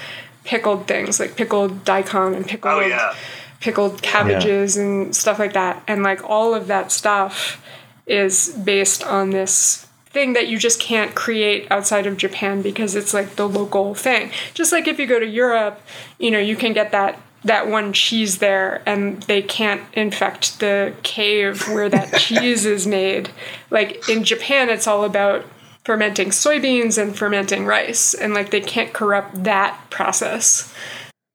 [0.44, 3.14] pickled things, like pickled daikon and pickled oh, yeah.
[3.60, 4.82] pickled cabbages yeah.
[4.82, 5.82] and stuff like that.
[5.88, 7.64] And like all of that stuff
[8.06, 9.87] is based on this
[10.18, 14.32] thing that you just can't create outside of Japan because it's like the local thing.
[14.52, 15.80] Just like if you go to Europe,
[16.18, 20.92] you know, you can get that that one cheese there and they can't infect the
[21.04, 23.30] cave where that cheese is made.
[23.70, 25.44] Like in Japan it's all about
[25.84, 30.74] fermenting soybeans and fermenting rice and like they can't corrupt that process.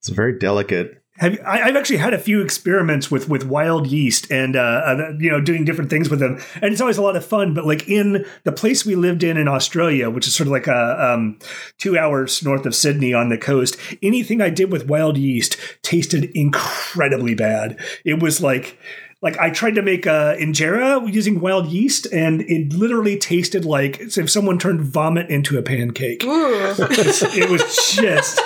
[0.02, 4.30] It's very delicate Have I, have actually had a few experiments with with wild yeast
[4.30, 7.16] and uh, uh, you know doing different things with them, and it's always a lot
[7.16, 7.54] of fun.
[7.54, 10.68] But like in the place we lived in in Australia, which is sort of like
[10.68, 11.40] a um,
[11.78, 16.26] two hours north of Sydney on the coast, anything I did with wild yeast tasted
[16.36, 17.80] incredibly bad.
[18.04, 18.78] It was like
[19.22, 24.02] like I tried to make a injera using wild yeast, and it literally tasted like
[24.02, 26.22] if someone turned vomit into a pancake.
[26.26, 28.42] it was just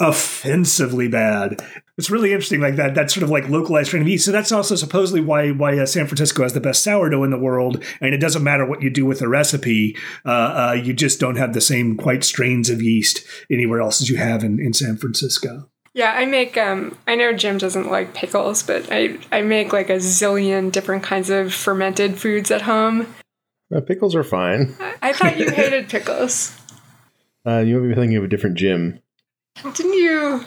[0.00, 1.62] offensively bad.
[1.96, 2.94] It's really interesting, like that.
[2.94, 4.24] That sort of like localized strain of yeast.
[4.24, 7.38] So that's also supposedly why why uh, San Francisco has the best sourdough in the
[7.38, 7.82] world.
[8.00, 11.36] And it doesn't matter what you do with the recipe, uh, uh, you just don't
[11.36, 14.96] have the same quite strains of yeast anywhere else as you have in, in San
[14.96, 15.68] Francisco.
[15.94, 16.56] Yeah, I make.
[16.56, 21.04] Um, I know Jim doesn't like pickles, but I I make like a zillion different
[21.04, 23.14] kinds of fermented foods at home.
[23.72, 24.74] Uh, pickles are fine.
[24.80, 26.58] I, I thought you hated pickles.
[27.46, 29.00] Uh, you might be thinking of a different Jim.
[29.62, 30.44] Didn't you?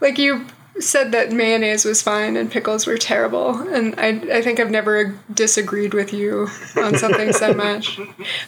[0.00, 0.46] Like you
[0.78, 5.18] said that mayonnaise was fine and pickles were terrible, and I I think I've never
[5.32, 7.98] disagreed with you on something so much.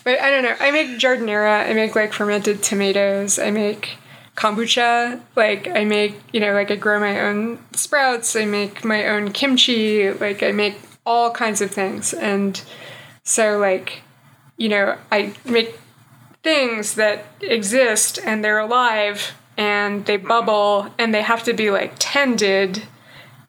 [0.05, 0.57] But I don't know.
[0.59, 3.38] I make giardiniera, I make like fermented tomatoes.
[3.38, 3.97] I make
[4.36, 5.20] kombucha.
[5.36, 8.34] Like I make, you know, like I grow my own sprouts.
[8.34, 10.11] I make my own kimchi.
[10.12, 12.62] Like I make all kinds of things, and
[13.24, 14.03] so like,
[14.57, 15.78] you know, I make
[16.43, 20.28] things that exist and they're alive and they mm-hmm.
[20.28, 22.82] bubble and they have to be like tended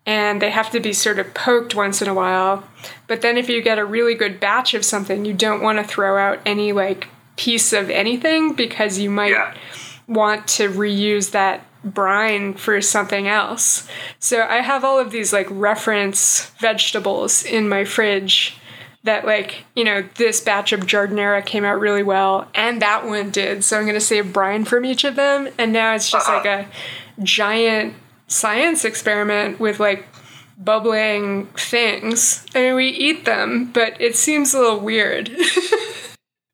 [0.05, 2.67] and they have to be sort of poked once in a while.
[3.07, 5.83] But then if you get a really good batch of something, you don't want to
[5.83, 9.55] throw out any like piece of anything because you might yeah.
[10.07, 13.87] want to reuse that brine for something else.
[14.19, 18.57] So I have all of these like reference vegetables in my fridge
[19.03, 23.31] that like you know this batch of giardiniera came out really well and that one
[23.31, 23.63] did.
[23.63, 26.37] So i'm going to save brine from each of them and now it's just uh-huh.
[26.37, 27.95] like a giant
[28.27, 30.07] science experiment with like
[30.57, 32.45] bubbling things.
[32.55, 35.35] I mean we eat them but it seems a little weird.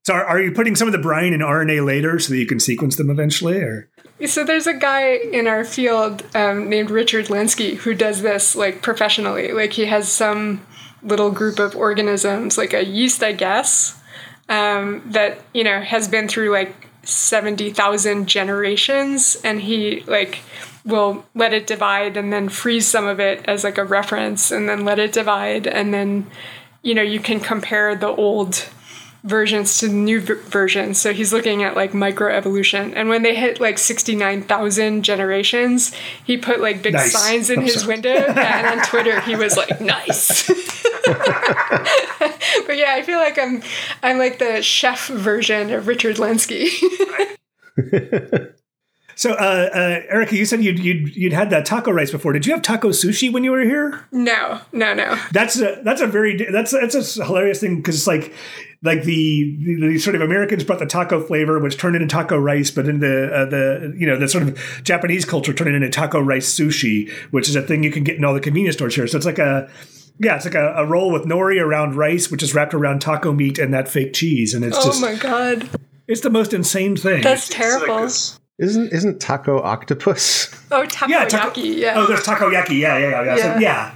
[0.09, 2.59] So are, are you putting some of the brine in RNAlater so that you can
[2.59, 3.91] sequence them eventually or?
[4.25, 8.81] So there's a guy in our field um, named Richard Lenski who does this like
[8.81, 9.51] professionally.
[9.51, 10.65] Like he has some
[11.03, 13.99] little group of organisms, like a yeast, I guess,
[14.47, 16.73] um, that you know has been through like
[17.03, 20.39] seventy thousand generations, and he like
[20.85, 24.67] will let it divide and then freeze some of it as like a reference, and
[24.67, 26.27] then let it divide, and then
[26.81, 28.67] you know you can compare the old
[29.23, 30.99] versions to new v- versions.
[30.99, 32.93] So he's looking at like microevolution.
[32.95, 35.93] And when they hit like 69,000 generations,
[36.23, 37.11] he put like big nice.
[37.11, 37.95] signs in I'm his sorry.
[37.95, 38.09] window.
[38.27, 40.47] and on Twitter, he was like, nice.
[41.05, 43.61] but yeah, I feel like I'm
[44.03, 46.69] I'm like the chef version of Richard Lenski.
[49.19, 52.31] So, uh, uh, Erica, you said you'd, you'd you'd had that taco rice before.
[52.31, 54.05] Did you have taco sushi when you were here?
[54.13, 55.21] No, no, no.
[55.33, 58.33] That's a that's a very that's that's a hilarious thing because it's like
[58.81, 62.37] like the, the, the sort of Americans brought the taco flavor, which turned into taco
[62.37, 65.75] rice, but in the uh, the you know the sort of Japanese culture turned it
[65.75, 68.75] into taco rice sushi, which is a thing you can get in all the convenience
[68.77, 69.07] stores here.
[69.07, 69.69] So it's like a
[70.19, 73.33] yeah, it's like a, a roll with nori around rice, which is wrapped around taco
[73.33, 75.69] meat and that fake cheese, and it's oh just oh my god,
[76.07, 77.21] it's the most insane thing.
[77.21, 78.09] That's terrible.
[78.59, 80.55] Isn't isn't taco octopus?
[80.71, 81.09] Oh, takoyaki.
[81.09, 81.93] Yeah, taco, yeah.
[81.97, 82.79] Oh, there's takoyaki.
[82.79, 83.23] Yeah, yeah, yeah.
[83.23, 83.35] Yeah.
[83.55, 83.95] So, yeah.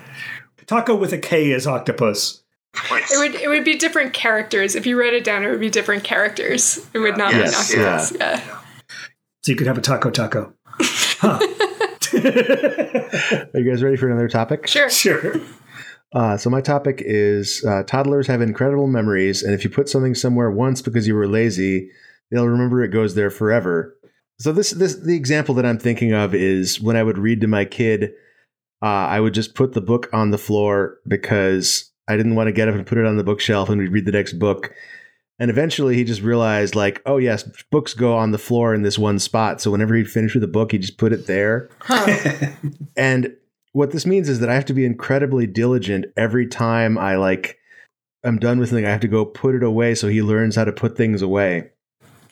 [0.65, 2.42] Taco with a K is octopus.
[2.75, 4.75] It would it would be different characters.
[4.75, 6.85] If you wrote it down, it would be different characters.
[6.93, 8.17] It would not yes, be an octopus.
[8.19, 8.41] Yeah.
[8.45, 8.59] yeah.
[9.43, 10.53] So you could have a taco taco.
[10.65, 11.39] Huh.
[12.13, 14.67] Are you guys ready for another topic?
[14.67, 14.89] Sure.
[14.89, 15.35] Sure.
[16.13, 20.15] Uh, so my topic is uh, toddlers have incredible memories, and if you put something
[20.15, 21.89] somewhere once because you were lazy,
[22.31, 23.97] they'll remember it goes there forever.
[24.39, 27.47] So this this the example that I'm thinking of is when I would read to
[27.47, 28.13] my kid,
[28.81, 32.53] uh, I would just put the book on the floor because I didn't want to
[32.53, 34.73] get up and put it on the bookshelf and we'd read the next book.
[35.39, 38.99] And eventually he just realized, like, oh, yes, books go on the floor in this
[38.99, 39.61] one spot.
[39.61, 41.69] So whenever he'd finish with a book, he just put it there.
[41.81, 42.51] Huh.
[42.97, 43.35] and
[43.71, 47.57] what this means is that I have to be incredibly diligent every time I, like,
[48.23, 48.85] I'm done with something.
[48.85, 51.71] I have to go put it away so he learns how to put things away.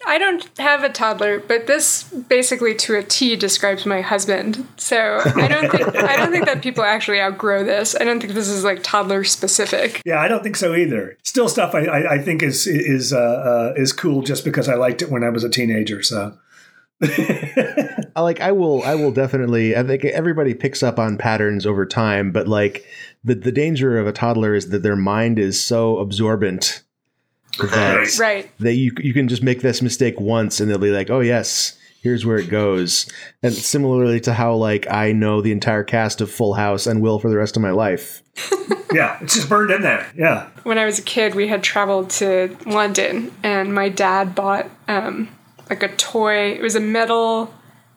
[0.06, 4.68] I don't have a toddler, but this basically to a T describes my husband.
[4.78, 7.96] So I don't think I don't think that people actually outgrow this.
[8.00, 10.02] I don't think this is like toddler specific.
[10.06, 11.18] Yeah, I don't think so either.
[11.24, 14.76] Still, stuff I, I, I think is is uh, uh, is cool just because I
[14.76, 16.02] liked it when I was a teenager.
[16.04, 16.38] So.
[17.04, 21.84] I like I will I will definitely I think everybody picks up on patterns over
[21.84, 22.86] time, but like
[23.24, 26.84] the the danger of a toddler is that their mind is so absorbent
[27.60, 31.10] that right that you you can just make this mistake once and they'll be like,
[31.10, 33.10] oh yes, here's where it goes.
[33.42, 37.20] And similarly to how like I know the entire cast of Full House and will
[37.20, 38.24] for the rest of my life.
[38.92, 40.12] yeah, it's just burned in there.
[40.16, 40.50] Yeah.
[40.64, 45.30] When I was a kid, we had traveled to London, and my dad bought um,
[45.70, 46.52] like a toy.
[46.52, 47.54] It was a metal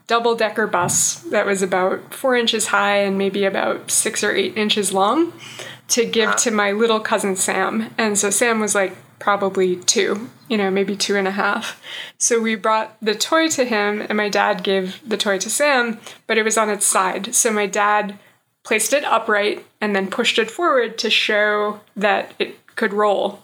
[0.06, 4.56] double decker bus that was about four inches high and maybe about six or eight
[4.56, 5.32] inches long
[5.88, 7.90] to give to my little cousin Sam.
[7.96, 11.80] And so Sam was like probably two, you know, maybe two and a half.
[12.18, 15.98] So we brought the toy to him, and my dad gave the toy to Sam,
[16.26, 17.34] but it was on its side.
[17.34, 18.18] So my dad
[18.62, 23.42] placed it upright and then pushed it forward to show that it could roll.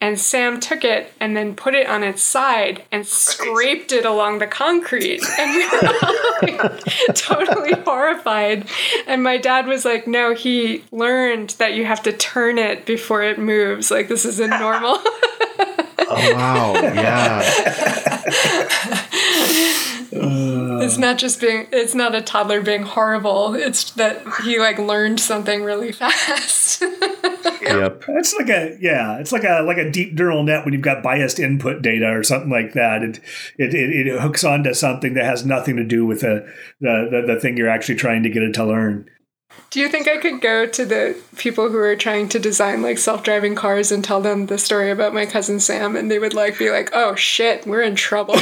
[0.00, 4.38] And Sam took it and then put it on its side and scraped it along
[4.38, 5.24] the concrete.
[5.38, 6.84] And we were all like,
[7.14, 8.68] totally horrified.
[9.08, 13.24] And my dad was like, No, he learned that you have to turn it before
[13.24, 13.90] it moves.
[13.90, 14.98] Like, this is a normal.
[16.10, 16.74] oh, wow.
[16.74, 17.42] Yeah.
[20.12, 24.78] Uh, it's not just being it's not a toddler being horrible it's that he like
[24.78, 26.82] learned something really fast
[27.76, 28.04] yep.
[28.08, 31.02] It's like a yeah it's like a like a deep neural net when you've got
[31.02, 33.02] biased input data or something like that.
[33.02, 33.20] It
[33.58, 36.50] it, it, it hooks onto something that has nothing to do with the,
[36.80, 39.08] the the the thing you're actually trying to get it to learn
[39.70, 42.98] do you think I could go to the people who are trying to design like
[42.98, 46.58] self-driving cars and tell them the story about my cousin Sam and they would like
[46.58, 48.34] be like, "Oh shit, we're in trouble."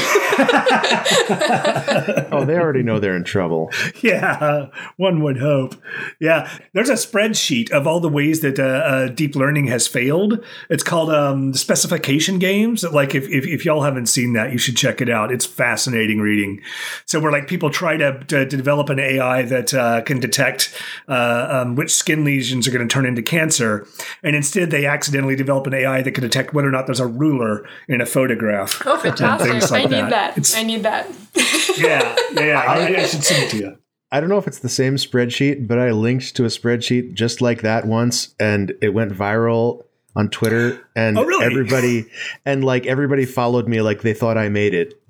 [2.32, 3.70] oh, they already know they're in trouble.
[4.02, 5.74] Yeah, one would hope.
[6.20, 10.44] Yeah, there's a spreadsheet of all the ways that uh, uh, deep learning has failed.
[10.70, 12.84] It's called um, specification games.
[12.84, 15.32] Like if, if, if y'all haven't seen that, you should check it out.
[15.32, 16.60] It's fascinating reading.
[17.04, 20.74] So where like people try to, to, to develop an AI that uh, can detect
[21.08, 23.86] uh, um, which skin lesions are going to turn into cancer,
[24.22, 27.06] and instead they accidentally develop an AI that can detect whether or not there's a
[27.06, 28.82] ruler in a photograph.
[28.86, 29.70] Oh, fantastic!
[29.70, 30.34] Like I need that.
[30.34, 30.54] that.
[30.56, 31.08] I need that.
[31.78, 32.60] yeah, yeah, yeah.
[32.60, 33.78] I, I should send it to you.
[34.12, 37.40] I don't know if it's the same spreadsheet, but I linked to a spreadsheet just
[37.40, 39.84] like that once, and it went viral
[40.14, 41.44] on Twitter, and oh, really?
[41.44, 42.06] everybody
[42.44, 45.00] and like everybody followed me like they thought I made it.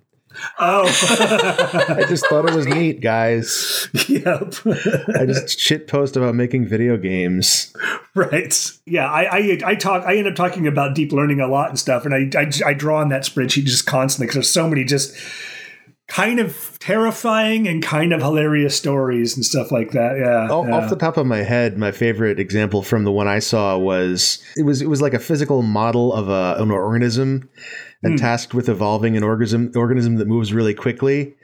[0.59, 0.87] Oh,
[1.89, 3.89] I just thought it was neat, guys.
[4.09, 4.55] Yep.
[5.18, 7.74] I just shit post about making video games.
[8.14, 8.72] Right.
[8.84, 9.11] Yeah.
[9.11, 10.05] I, I, I talk.
[10.05, 12.74] I end up talking about deep learning a lot and stuff, and I I, I
[12.74, 15.16] draw on that spreadsheet just constantly because there's so many just
[16.09, 20.16] kind of terrifying and kind of hilarious stories and stuff like that.
[20.18, 20.76] Yeah, oh, yeah.
[20.76, 24.43] Off the top of my head, my favorite example from the one I saw was
[24.57, 27.49] it was it was like a physical model of a, an organism
[28.03, 28.20] and mm.
[28.20, 31.34] tasked with evolving an organism organism that moves really quickly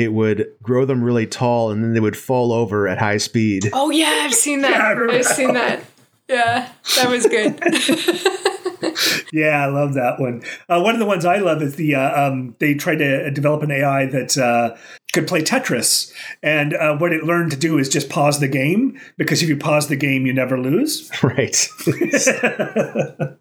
[0.00, 3.68] it would grow them really tall and then they would fall over at high speed.
[3.72, 4.70] Oh yeah, I've seen that.
[5.10, 5.84] Yeah, I've seen that.
[6.30, 7.58] Yeah, that was good.
[9.32, 10.42] yeah, I love that one.
[10.68, 13.64] Uh, one of the ones I love is the uh, um, they tried to develop
[13.64, 14.76] an AI that uh,
[15.12, 18.96] could play Tetris, and uh, what it learned to do is just pause the game
[19.18, 21.10] because if you pause the game, you never lose.
[21.22, 21.54] Right.
[22.16, 23.36] so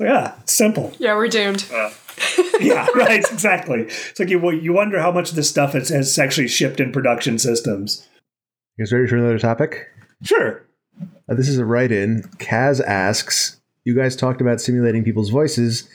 [0.00, 0.92] yeah, simple.
[0.98, 1.66] Yeah, we're doomed.
[2.60, 3.20] yeah, right.
[3.30, 3.82] Exactly.
[3.82, 6.92] It's like you you wonder how much of this stuff is, has actually shipped in
[6.92, 8.08] production systems.
[8.76, 9.86] You guys ready for another topic?
[10.22, 10.64] Sure.
[11.00, 12.22] Uh, this is a write-in.
[12.38, 15.88] Kaz asks, "You guys talked about simulating people's voices."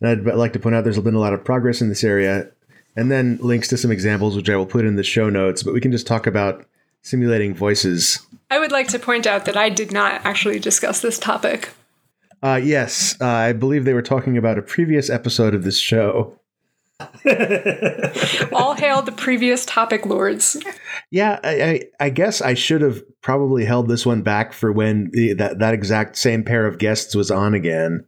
[0.00, 2.50] And I'd like to point out there's been a lot of progress in this area
[2.96, 5.62] and then links to some examples, which I will put in the show notes.
[5.62, 6.66] But we can just talk about
[7.02, 8.18] simulating voices.
[8.50, 11.70] I would like to point out that I did not actually discuss this topic.
[12.42, 16.38] Uh, yes, uh, I believe they were talking about a previous episode of this show.
[18.52, 20.56] All hail the previous topic lords.
[21.10, 25.10] Yeah, I, I, I, guess I should have probably held this one back for when
[25.12, 28.06] the, that that exact same pair of guests was on again.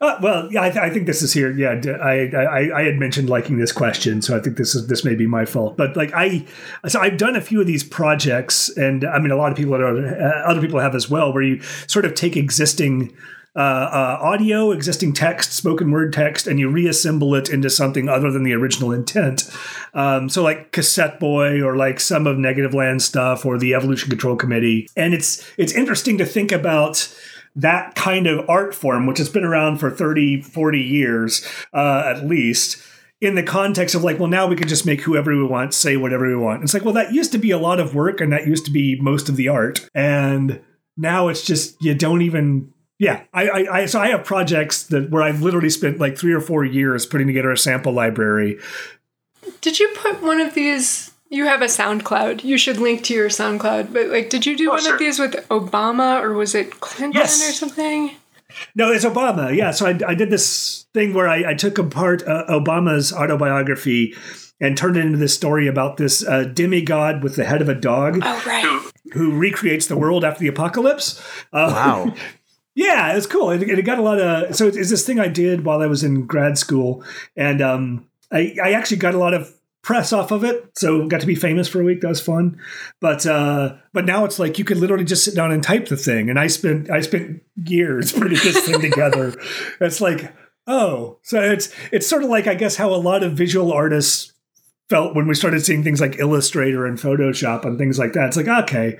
[0.00, 1.50] Uh, well, yeah, I, th- I, think this is here.
[1.50, 5.04] Yeah, I, I I had mentioned liking this question, so I think this is this
[5.04, 5.76] may be my fault.
[5.76, 6.46] But like I,
[6.86, 9.74] so I've done a few of these projects, and I mean a lot of people,
[9.74, 13.16] are, uh, other people have as well, where you sort of take existing.
[13.58, 18.30] Uh, uh, audio, existing text, spoken word text, and you reassemble it into something other
[18.30, 19.50] than the original intent.
[19.94, 24.88] Um, so, like Cassetteboy, or like some of Negativland stuff, or the Evolution Control Committee,
[24.96, 27.12] and it's it's interesting to think about
[27.56, 31.44] that kind of art form, which has been around for 30, 40 years
[31.74, 32.80] uh, at least,
[33.20, 35.96] in the context of like, well, now we can just make whoever we want, say
[35.96, 36.62] whatever we want.
[36.62, 38.70] It's like, well, that used to be a lot of work and that used to
[38.70, 39.88] be most of the art.
[39.92, 40.60] And
[40.96, 45.10] now it's just, you don't even yeah, I, I, I, so I have projects that
[45.10, 48.58] where I've literally spent like three or four years putting together a sample library.
[49.60, 52.42] Did you put one of these you have a SoundCloud.
[52.42, 53.92] You should link to your SoundCloud.
[53.92, 54.94] But like, did you do oh, one sure.
[54.94, 57.48] of these with Obama or was it Clinton yes.
[57.48, 58.12] or something?
[58.74, 59.54] No, it's Obama.
[59.54, 59.72] Yeah.
[59.72, 64.14] So I, I did this thing where I, I took apart uh, Obama's autobiography
[64.60, 67.74] and turned it into this story about this uh, demigod with the head of a
[67.74, 68.20] dog.
[68.22, 68.92] Oh, right.
[69.12, 71.20] Who recreates the world after the apocalypse.
[71.52, 72.14] Uh, wow.
[72.78, 73.50] yeah, it's cool.
[73.50, 74.54] It, it, got a lot of.
[74.54, 77.02] So it's, this thing I did while I was in grad school.
[77.36, 79.52] And um, I, I actually got a lot of
[79.82, 82.02] press off of it, so got to be famous for a week.
[82.02, 82.56] That was fun,
[83.00, 85.96] but uh, but now it's like you could literally just sit down and type the
[85.96, 86.30] thing.
[86.30, 89.34] And I spent I spent years putting this thing together.
[89.80, 90.32] It's like
[90.68, 94.32] oh, so it's it's sort of like I guess how a lot of visual artists
[94.88, 98.28] felt when we started seeing things like Illustrator and Photoshop and things like that.
[98.28, 98.98] It's like okay,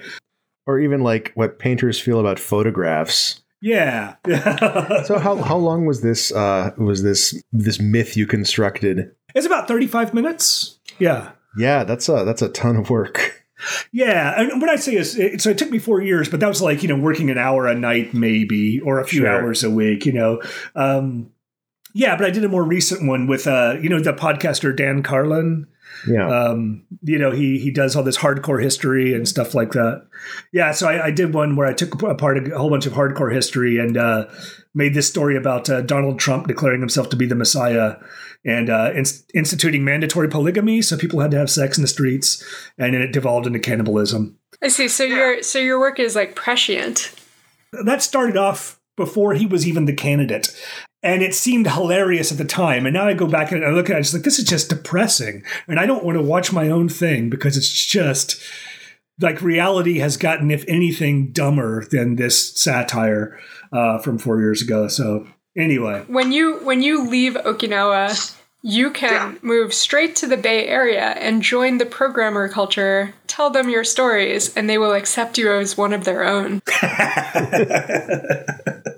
[0.67, 3.41] or even like what painters feel about photographs.
[3.61, 4.15] Yeah.
[5.05, 9.11] so how how long was this uh was this this myth you constructed?
[9.35, 10.79] It's about 35 minutes.
[10.99, 11.33] Yeah.
[11.57, 13.45] Yeah, that's a that's a ton of work.
[13.91, 16.49] Yeah, and what I say is, it, so it took me four years, but that
[16.49, 19.29] was like you know working an hour a night maybe, or a few sure.
[19.29, 20.07] hours a week.
[20.07, 20.43] You know,
[20.77, 21.33] um,
[21.93, 22.17] yeah.
[22.17, 25.67] But I did a more recent one with uh, you know the podcaster Dan Carlin.
[26.07, 26.29] Yeah.
[26.29, 30.07] Um, you know, he he does all this hardcore history and stuff like that.
[30.53, 30.73] Yeah.
[30.73, 33.79] So I, I did one where I took apart a whole bunch of hardcore history
[33.79, 34.27] and uh,
[34.75, 37.97] made this story about uh, Donald Trump declaring himself to be the Messiah
[38.45, 38.93] and uh,
[39.35, 42.45] instituting mandatory polygamy, so people had to have sex in the streets,
[42.79, 44.39] and then it devolved into cannibalism.
[44.63, 44.89] I see.
[44.89, 47.13] So your so your work is like prescient.
[47.85, 50.49] That started off before he was even the candidate.
[51.03, 52.85] And it seemed hilarious at the time.
[52.85, 54.69] And now I go back and I look at it, it's like, this is just
[54.69, 55.45] depressing.
[55.69, 58.41] And I don't want to watch my own thing because it's just
[59.21, 63.39] like reality has gotten, if anything, dumber than this satire
[63.73, 64.89] uh, from four years ago.
[64.89, 65.27] So
[65.59, 69.39] Anyway, when you when you leave Okinawa, you can yeah.
[69.43, 73.15] move straight to the Bay Area and join the programmer culture.
[73.27, 76.61] Tell them your stories, and they will accept you as one of their own.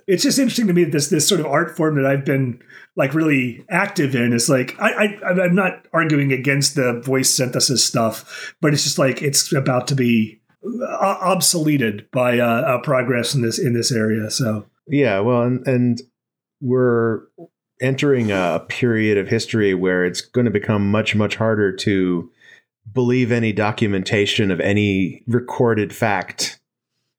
[0.07, 2.61] it's just interesting to me that this this sort of art form that I've been
[2.97, 7.85] like really active in is like I, I I'm not arguing against the voice synthesis
[7.85, 13.35] stuff, but it's just like it's about to be uh, obsoleted by uh, uh, progress
[13.35, 14.31] in this in this area.
[14.31, 16.01] So yeah, well, and, and
[16.61, 17.23] we're
[17.81, 22.31] entering a period of history where it's going to become much much harder to
[22.93, 26.61] believe any documentation of any recorded fact.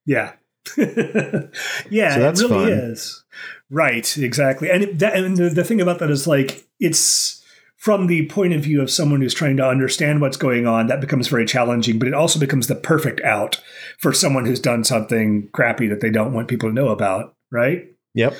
[0.05, 0.33] Yeah.
[0.77, 2.69] yeah, so it really fun.
[2.69, 3.23] is.
[3.69, 4.69] Right, exactly.
[4.69, 7.43] And it, that, and the, the thing about that is like it's
[7.77, 11.01] from the point of view of someone who's trying to understand what's going on, that
[11.01, 13.59] becomes very challenging, but it also becomes the perfect out
[13.97, 17.87] for someone who's done something crappy that they don't want people to know about, right?
[18.13, 18.35] Yep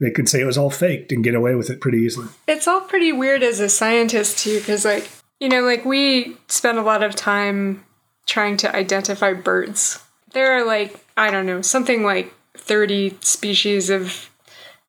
[0.00, 2.28] they could say it was all faked and get away with it pretty easily.
[2.46, 5.08] It's all pretty weird as a scientist too, because like
[5.40, 7.84] you know, like we spend a lot of time
[8.26, 10.02] trying to identify birds.
[10.32, 14.30] There are like I don't know something like thirty species of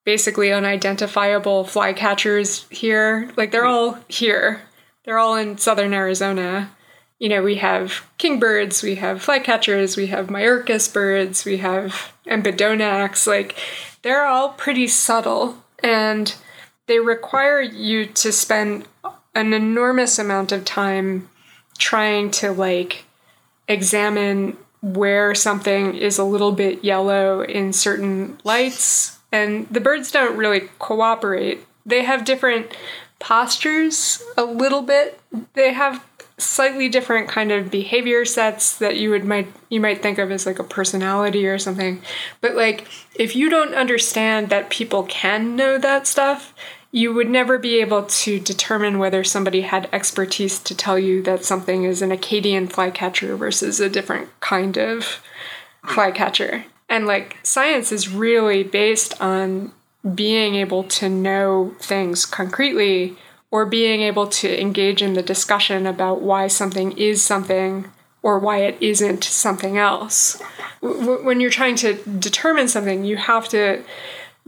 [0.06, 3.32] basically unidentifiable flycatchers here.
[3.38, 4.62] Like they're all here.
[5.06, 6.72] They're all in southern Arizona.
[7.20, 13.28] You know, we have kingbirds, we have flycatchers, we have Myiarchus birds, we have Empidonax.
[13.28, 13.56] Like
[14.02, 16.36] they're all pretty subtle and
[16.88, 18.88] they require you to spend
[19.36, 21.30] an enormous amount of time
[21.78, 23.06] trying to like
[23.68, 30.38] examine where something is a little bit yellow in certain lights and the birds don't
[30.38, 31.66] really cooperate.
[31.86, 32.76] They have different
[33.20, 35.20] postures a little bit.
[35.54, 36.04] They have
[36.42, 40.46] slightly different kind of behavior sets that you would might you might think of as
[40.46, 42.02] like a personality or something.
[42.42, 46.54] But like if you don't understand that people can know that stuff,
[46.92, 51.46] you would never be able to determine whether somebody had expertise to tell you that
[51.46, 55.22] something is an Acadian flycatcher versus a different kind of
[55.86, 56.66] flycatcher.
[56.88, 59.72] And like science is really based on
[60.16, 63.18] being able to know things concretely
[63.52, 67.86] or being able to engage in the discussion about why something is something
[68.22, 70.42] or why it isn't something else.
[70.82, 73.84] when you're trying to determine something, you have to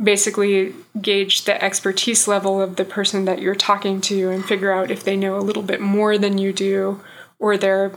[0.01, 4.91] basically gauge the expertise level of the person that you're talking to and figure out
[4.91, 6.99] if they know a little bit more than you do
[7.39, 7.91] or they're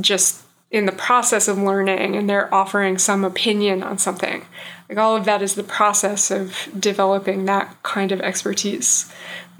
[0.00, 4.44] just in the process of learning and they're offering some opinion on something.
[4.88, 9.10] Like all of that is the process of developing that kind of expertise.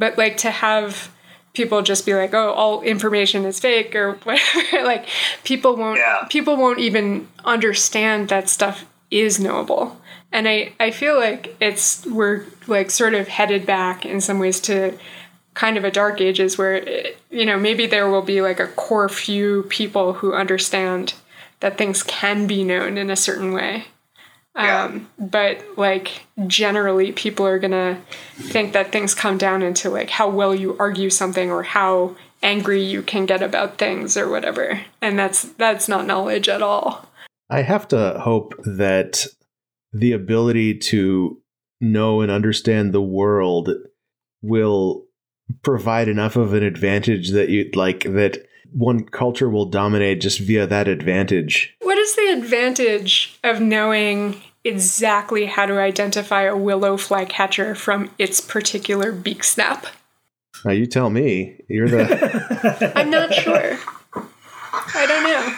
[0.01, 1.13] But like to have
[1.53, 5.07] people just be like, "Oh, all information is fake" or whatever, like
[5.45, 6.27] people won't yeah.
[6.29, 10.01] people won't even understand that stuff is knowable.
[10.33, 14.59] And I I feel like it's we're like sort of headed back in some ways
[14.63, 14.99] to
[15.55, 18.69] kind of a dark ages where it, you know maybe there will be like a
[18.69, 21.15] core few people who understand
[21.59, 23.85] that things can be known in a certain way
[24.65, 24.85] yeah.
[24.85, 28.01] Um, but like generally, people are gonna
[28.35, 32.83] think that things come down into like how well you argue something or how angry
[32.83, 34.81] you can get about things or whatever.
[35.01, 37.07] And that's that's not knowledge at all.
[37.49, 39.27] I have to hope that
[39.93, 41.41] the ability to
[41.81, 43.71] know and understand the world
[44.43, 45.07] will
[45.63, 50.67] provide enough of an advantage that you like that one culture will dominate just via
[50.67, 51.75] that advantage.
[51.81, 58.41] What is the advantage of knowing exactly how to identify a willow flycatcher from its
[58.41, 59.87] particular beak snap?
[60.65, 61.61] Now you tell me.
[61.69, 62.93] You're the.
[62.97, 63.79] I'm not sure.
[64.95, 65.57] I don't know.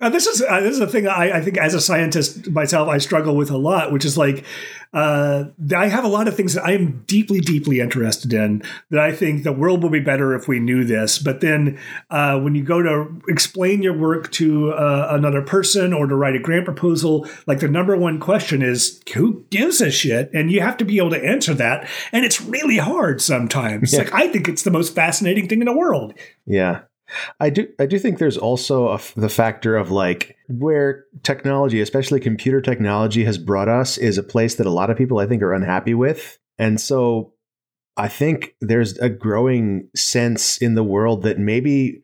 [0.00, 2.88] Uh, this is uh, this is a thing I, I, think as a scientist myself
[2.88, 4.44] I struggle with a lot, which is like
[4.92, 5.46] uh,
[5.76, 9.10] I have a lot of things that I am deeply deeply interested in that I
[9.10, 11.18] think the world will be better if we knew this.
[11.18, 11.80] But then
[12.10, 16.36] uh, when you go to explain your work to uh, another person or to write
[16.36, 20.60] a grant proposal, like the number one question is who gives a shit, and you
[20.60, 23.92] have to be able to answer that, and it's really hard sometimes.
[23.92, 24.00] Yeah.
[24.00, 26.14] Like I think it's the most fascinating thing in the world.
[26.46, 26.82] Yeah.
[27.40, 32.20] I do I do think there's also a, the factor of like where technology, especially
[32.20, 35.42] computer technology has brought us is a place that a lot of people I think
[35.42, 36.38] are unhappy with.
[36.58, 37.32] And so
[37.96, 42.02] I think there's a growing sense in the world that maybe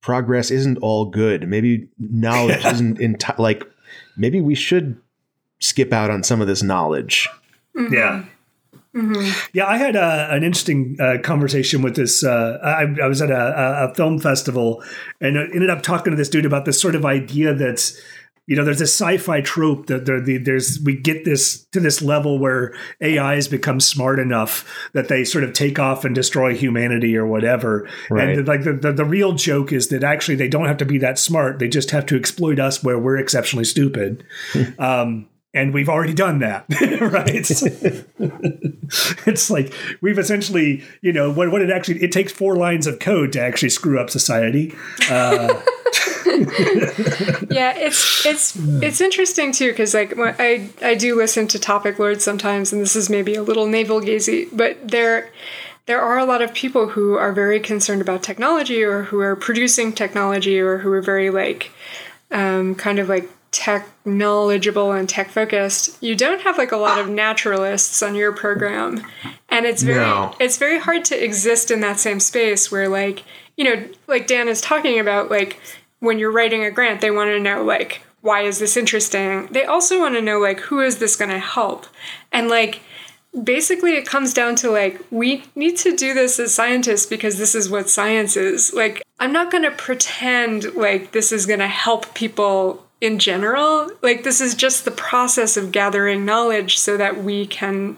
[0.00, 1.48] progress isn't all good.
[1.48, 2.72] Maybe knowledge yeah.
[2.72, 3.64] isn't enti- like
[4.16, 5.00] maybe we should
[5.60, 7.28] skip out on some of this knowledge.
[7.76, 7.94] Mm-hmm.
[7.94, 8.24] Yeah.
[8.94, 9.50] Mm-hmm.
[9.52, 12.24] Yeah, I had a, an interesting uh, conversation with this.
[12.24, 14.82] Uh, I, I, was at a, a, film festival
[15.20, 17.92] and ended up talking to this dude about this sort of idea that
[18.48, 22.02] you know there's a sci-fi trope that there, the, there's we get this to this
[22.02, 27.16] level where AIs become smart enough that they sort of take off and destroy humanity
[27.16, 27.88] or whatever.
[28.10, 28.38] Right.
[28.38, 30.98] And like the, the the real joke is that actually they don't have to be
[30.98, 34.24] that smart; they just have to exploit us where we're exceptionally stupid.
[34.80, 36.64] um, and we've already done that
[37.00, 37.50] right?
[39.26, 42.98] It's like we've essentially you know what, what it actually it takes four lines of
[42.98, 44.74] code to actually screw up society.
[45.08, 45.60] Uh,
[47.50, 52.22] yeah it's it's it's interesting too because like i i do listen to topic lords
[52.22, 55.30] sometimes and this is maybe a little navel gazy but there
[55.86, 59.34] there are a lot of people who are very concerned about technology or who are
[59.34, 61.70] producing technology or who are very like
[62.30, 63.28] um, kind of like
[63.60, 68.32] tech knowledgeable and tech focused you don't have like a lot of naturalists on your
[68.32, 69.06] program.
[69.50, 70.34] And it's very no.
[70.40, 73.22] it's very hard to exist in that same space where like
[73.58, 75.60] you know like dan is talking about like
[75.98, 79.48] when you're writing a grant they want to know like why is this interesting?
[79.48, 81.86] They also want to know like who is this going to help?
[82.32, 82.80] And like
[83.44, 87.54] basically it comes down to like we need to do this as scientists because this
[87.54, 88.72] is what science is.
[88.72, 93.90] Like i'm not going to pretend like this is going to help people in general.
[94.02, 97.96] Like, this is just the process of gathering knowledge so that we can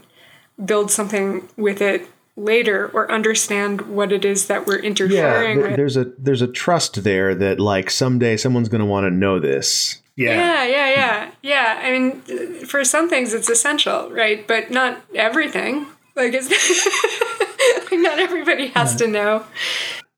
[0.64, 5.76] build something with it later or understand what it is that we're interfering yeah, th-
[5.76, 9.38] there's a there's a trust there that like someday someone's going to want to know
[9.38, 10.00] this.
[10.16, 10.34] Yeah.
[10.34, 11.30] yeah yeah yeah.
[11.42, 14.46] Yeah i mean for some things it's essential right?
[14.46, 15.86] But not everything.
[16.16, 16.48] Like it's
[17.92, 19.44] not everybody has to know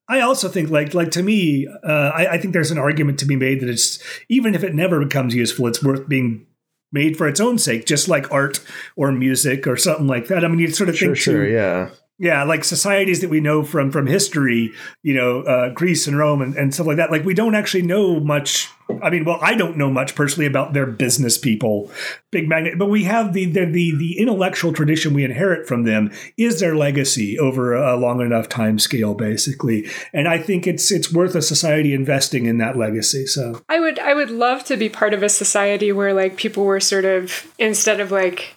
[0.09, 3.25] I also think, like, like to me, uh, I, I, think there's an argument to
[3.25, 6.47] be made that it's even if it never becomes useful, it's worth being
[6.93, 8.61] made for its own sake, just like art
[8.97, 10.45] or music or something like that.
[10.45, 13.65] I mean, you sort of sure, think, sure, yeah, yeah, like societies that we know
[13.65, 17.11] from from history, you know, uh, Greece and Rome and, and stuff like that.
[17.11, 18.71] Like we don't actually know much.
[19.03, 21.91] I mean, well, I don't know much personally about their business people,
[22.31, 26.13] big magnet, but we have the the the, the intellectual tradition we inherit from them
[26.37, 29.89] is their legacy over a long enough time scale, basically.
[30.13, 33.27] And I think it's it's worth a society investing in that legacy.
[33.27, 36.65] So I would I would love to be part of a society where like people
[36.65, 38.55] were sort of instead of like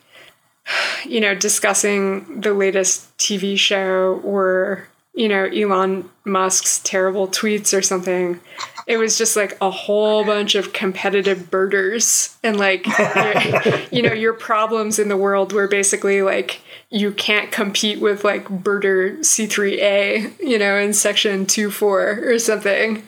[1.06, 7.82] you know, discussing the latest TV show or, you know, Elon Musk's terrible tweets or
[7.82, 8.40] something.
[8.86, 12.86] It was just like a whole bunch of competitive birders and like,
[13.92, 18.46] you know, your problems in the world were basically like you can't compete with like
[18.46, 23.04] birder C3A, you know, in section 2 4 or something.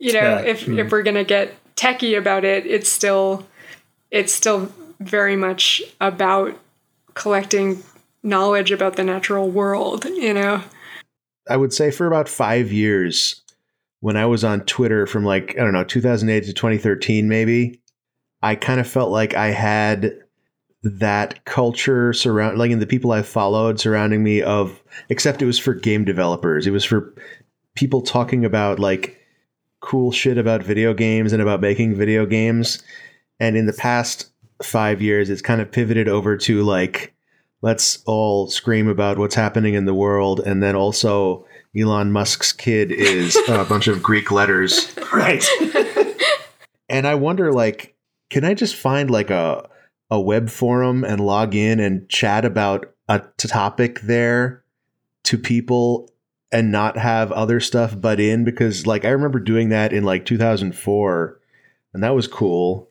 [0.00, 0.78] You know, yeah, if, hmm.
[0.78, 3.46] if we're going to get techie about it, it's still,
[4.10, 6.58] it's still very much about
[7.14, 7.82] collecting
[8.22, 10.62] knowledge about the natural world, you know?
[11.48, 13.42] I would say for about five years,
[14.00, 17.80] when I was on Twitter from like, I don't know, 2008 to 2013, maybe,
[18.42, 20.12] I kind of felt like I had
[20.82, 25.58] that culture surround like in the people I followed surrounding me of except it was
[25.58, 26.66] for game developers.
[26.66, 27.14] It was for
[27.74, 29.18] people talking about like
[29.80, 32.82] cool shit about video games and about making video games.
[33.40, 34.30] And in the past
[34.62, 37.14] five years, it's kind of pivoted over to like,
[37.62, 41.46] let's all scream about what's happening in the world and then also
[41.76, 44.94] Elon Musk's kid is a bunch of Greek letters.
[45.12, 45.44] Right.
[46.88, 47.96] and I wonder, like,
[48.30, 49.68] can I just find like a
[50.10, 54.62] a web forum and log in and chat about a topic there
[55.24, 56.10] to people
[56.52, 58.44] and not have other stuff butt in?
[58.44, 61.40] Because like I remember doing that in like 2004,
[61.92, 62.90] and that was cool.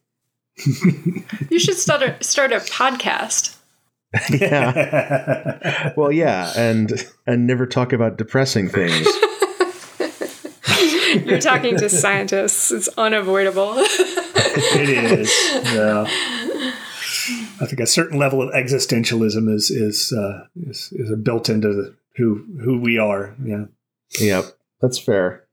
[1.49, 3.57] You should start a start a podcast.
[4.29, 5.91] yeah.
[5.97, 6.91] well, yeah, and
[7.25, 9.07] and never talk about depressing things.
[11.25, 12.71] You're talking to scientists.
[12.71, 13.73] It's unavoidable.
[13.77, 15.31] it is.
[15.73, 16.05] Yeah.
[17.61, 21.95] I think a certain level of existentialism is is uh, is, is built into the,
[22.15, 23.35] who who we are.
[23.43, 23.65] Yeah.
[24.19, 24.45] Yep.
[24.81, 25.45] That's fair.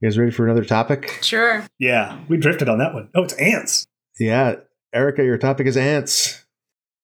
[0.00, 1.18] You guys ready for another topic?
[1.22, 1.64] Sure.
[1.78, 3.10] Yeah, we drifted on that one.
[3.14, 3.86] Oh, it's ants.
[4.20, 4.56] Yeah,
[4.92, 6.44] Erica, your topic is ants.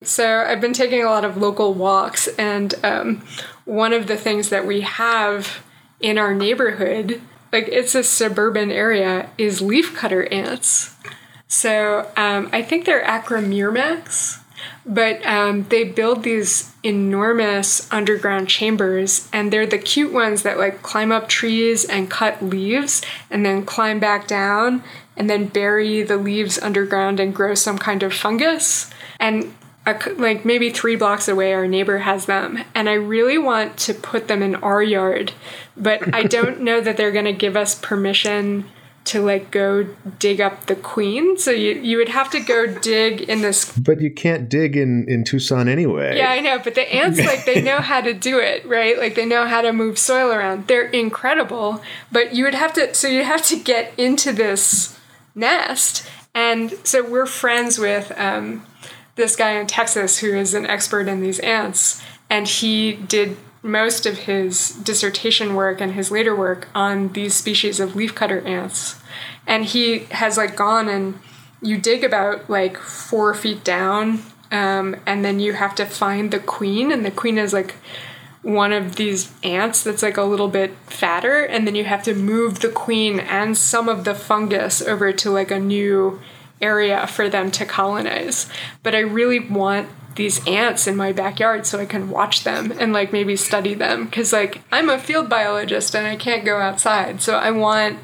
[0.02, 3.26] So I've been taking a lot of local walks, and um,
[3.64, 5.64] one of the things that we have
[5.98, 10.94] in our neighborhood, like it's a suburban area, is leafcutter ants.
[11.48, 14.42] So um, I think they're Acromyrmex,
[14.84, 20.82] but um, they build these enormous underground chambers, and they're the cute ones that like
[20.82, 23.00] climb up trees and cut leaves,
[23.30, 24.84] and then climb back down,
[25.16, 28.90] and then bury the leaves underground and grow some kind of fungus.
[29.18, 29.54] And
[29.86, 33.94] a, like maybe three blocks away, our neighbor has them, and I really want to
[33.94, 35.32] put them in our yard,
[35.76, 38.64] but I don't know that they're going to give us permission
[39.06, 39.84] to like go
[40.18, 41.38] dig up the queen.
[41.38, 43.76] So you you would have to go dig in this.
[43.78, 46.16] But you can't dig in in Tucson anyway.
[46.16, 46.58] Yeah, I know.
[46.58, 48.98] But the ants like they know how to do it, right?
[48.98, 50.66] Like they know how to move soil around.
[50.66, 51.80] They're incredible.
[52.10, 52.92] But you would have to.
[52.94, 54.98] So you have to get into this
[55.36, 58.10] nest, and so we're friends with.
[58.18, 58.66] Um,
[59.16, 64.06] this guy in Texas who is an expert in these ants, and he did most
[64.06, 69.00] of his dissertation work and his later work on these species of leafcutter ants.
[69.46, 71.18] And he has like gone and
[71.60, 74.22] you dig about like four feet down,
[74.52, 77.74] um, and then you have to find the queen, and the queen is like
[78.46, 82.14] one of these ants that's like a little bit fatter, and then you have to
[82.14, 86.20] move the queen and some of the fungus over to like a new
[86.62, 88.48] area for them to colonize.
[88.84, 92.92] But I really want these ants in my backyard so I can watch them and
[92.92, 97.20] like maybe study them cuz like I'm a field biologist and I can't go outside.
[97.20, 97.98] So I want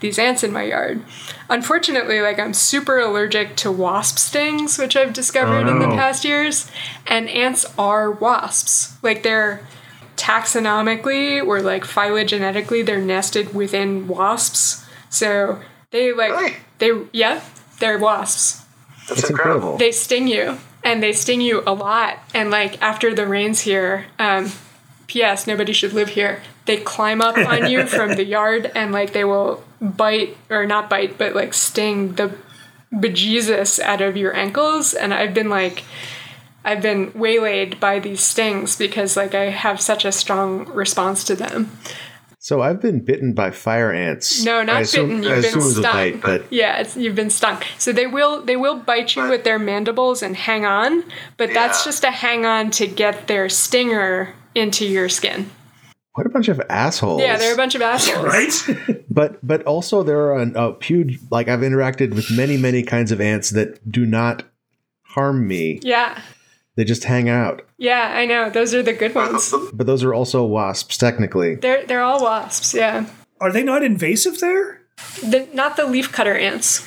[0.00, 1.04] these ants in my yard.
[1.50, 5.72] Unfortunately, like I'm super allergic to wasp stings, which I've discovered oh, no.
[5.72, 5.96] in the oh.
[5.96, 6.70] past years,
[7.06, 8.94] and ants are wasps.
[9.02, 9.60] Like they're
[10.16, 14.84] taxonomically or like phylogenetically they're nested within wasps.
[15.10, 15.60] So
[15.90, 16.56] they like really?
[16.78, 17.42] they yeah,
[17.78, 18.64] they're wasps.
[19.08, 19.76] That's, That's incredible.
[19.76, 22.18] They sting you, and they sting you a lot.
[22.34, 24.52] And like after the rains here, um,
[25.06, 25.46] P.S.
[25.46, 26.42] Nobody should live here.
[26.66, 30.88] They climb up on you from the yard, and like they will bite or not
[30.88, 32.34] bite, but like sting the
[32.92, 34.94] bejesus out of your ankles.
[34.94, 35.84] And I've been like.
[36.64, 41.34] I've been waylaid by these stings because like I have such a strong response to
[41.34, 41.70] them.
[42.38, 44.44] So I've been bitten by fire ants.
[44.44, 45.22] No, not assume, bitten.
[45.22, 45.82] You've been stung.
[45.82, 47.62] Bite, but yeah, you've been stung.
[47.78, 51.04] So they will they will bite you with their mandibles and hang on,
[51.36, 51.54] but yeah.
[51.54, 55.50] that's just a hang on to get their stinger into your skin.
[56.14, 57.22] What a bunch of assholes!
[57.22, 58.24] Yeah, they're a bunch of assholes,
[58.68, 59.04] right?
[59.10, 63.12] but but also there are a, a huge like I've interacted with many many kinds
[63.12, 64.42] of ants that do not
[65.04, 65.78] harm me.
[65.82, 66.20] Yeah.
[66.76, 67.62] They just hang out.
[67.76, 68.48] Yeah, I know.
[68.48, 69.54] Those are the good ones.
[69.74, 71.56] But those are also wasps, technically.
[71.56, 72.74] They're they're all wasps.
[72.74, 73.06] Yeah.
[73.40, 74.82] Are they not invasive there?
[75.20, 76.86] The, not the leafcutter ants.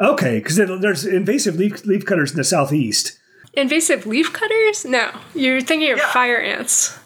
[0.00, 3.18] Okay, because there's invasive leaf, leaf cutters in the southeast.
[3.52, 4.84] Invasive leaf cutters?
[4.84, 6.12] No, you're thinking of yeah.
[6.12, 6.98] fire ants.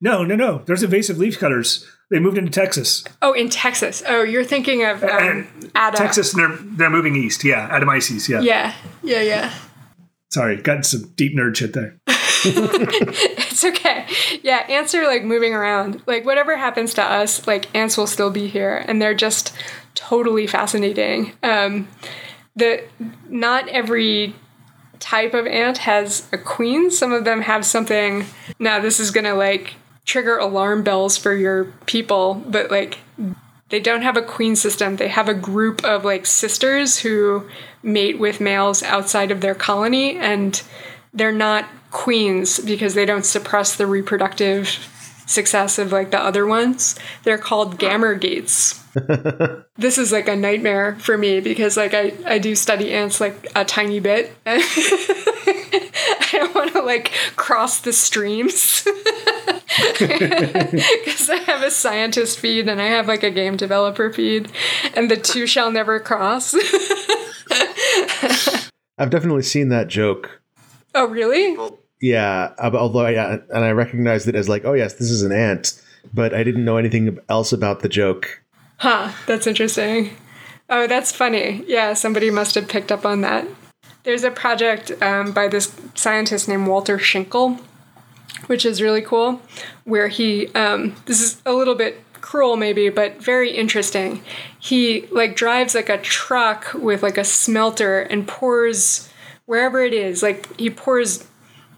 [0.00, 0.62] No, no, no.
[0.66, 1.86] There's invasive leaf cutters.
[2.10, 3.04] They moved into Texas.
[3.22, 4.02] Oh, in Texas.
[4.06, 7.44] Oh, you're thinking of um, Texas, and they're they're moving east.
[7.44, 8.28] Yeah, Adamyces.
[8.28, 8.40] Yeah.
[8.40, 9.54] Yeah, yeah, yeah.
[10.30, 11.96] Sorry, got some deep nerd shit there.
[12.06, 14.06] it's okay.
[14.42, 16.02] Yeah, ants are like moving around.
[16.06, 19.52] Like whatever happens to us, like ants will still be here, and they're just
[19.94, 21.32] totally fascinating.
[21.42, 21.88] Um,
[22.54, 22.84] the
[23.28, 24.34] not every
[25.00, 26.90] type of ant has a queen.
[26.90, 28.24] Some of them have something.
[28.58, 29.74] Now this is gonna like
[30.04, 32.98] trigger alarm bells for your people, but like
[33.70, 34.96] they don't have a queen system.
[34.96, 37.48] They have a group of like sisters who
[37.82, 40.62] mate with males outside of their colony, and
[41.12, 44.68] they're not queens because they don't suppress the reproductive
[45.26, 46.98] success of like the other ones.
[47.22, 48.76] They're called gamergates.
[49.76, 53.46] this is like a nightmare for me because like I, I do study ants like
[53.54, 54.32] a tiny bit.
[54.46, 58.86] I don't want to like cross the streams.
[59.98, 64.50] Because I have a scientist feed and I have like a game developer feed,
[64.94, 66.54] and the two shall never cross.
[68.98, 70.42] I've definitely seen that joke.
[70.94, 71.56] Oh, really?
[72.00, 75.80] Yeah, although I, and I recognized it as like, oh yes, this is an ant,
[76.12, 78.42] but I didn't know anything else about the joke.
[78.78, 80.16] Huh, that's interesting.
[80.68, 81.64] Oh, that's funny.
[81.66, 83.46] Yeah, somebody must have picked up on that.
[84.04, 87.60] There's a project um, by this scientist named Walter Tschinkel,
[88.46, 89.42] which is really cool,
[89.84, 94.22] where he, um, this is a little bit cruel maybe, but very interesting.
[94.60, 99.08] He like drives like a truck with like a smelter and pours
[99.46, 101.26] wherever it is, like he pours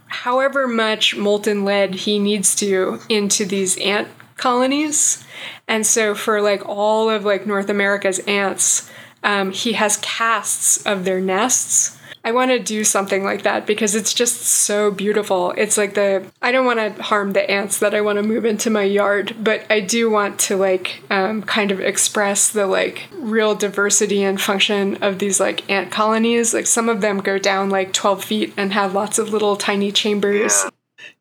[0.08, 5.24] however much molten lead he needs to into these ant colonies.
[5.66, 8.90] And so for like all of like North America's ants,
[9.22, 13.94] um, he has casts of their nests I want to do something like that because
[13.94, 15.52] it's just so beautiful.
[15.56, 18.44] It's like the I don't want to harm the ants that I want to move
[18.44, 23.08] into my yard, but I do want to like um, kind of express the like
[23.14, 26.54] real diversity and function of these like ant colonies.
[26.54, 29.90] Like some of them go down like twelve feet and have lots of little tiny
[29.90, 30.62] chambers.
[30.64, 30.70] Yeah.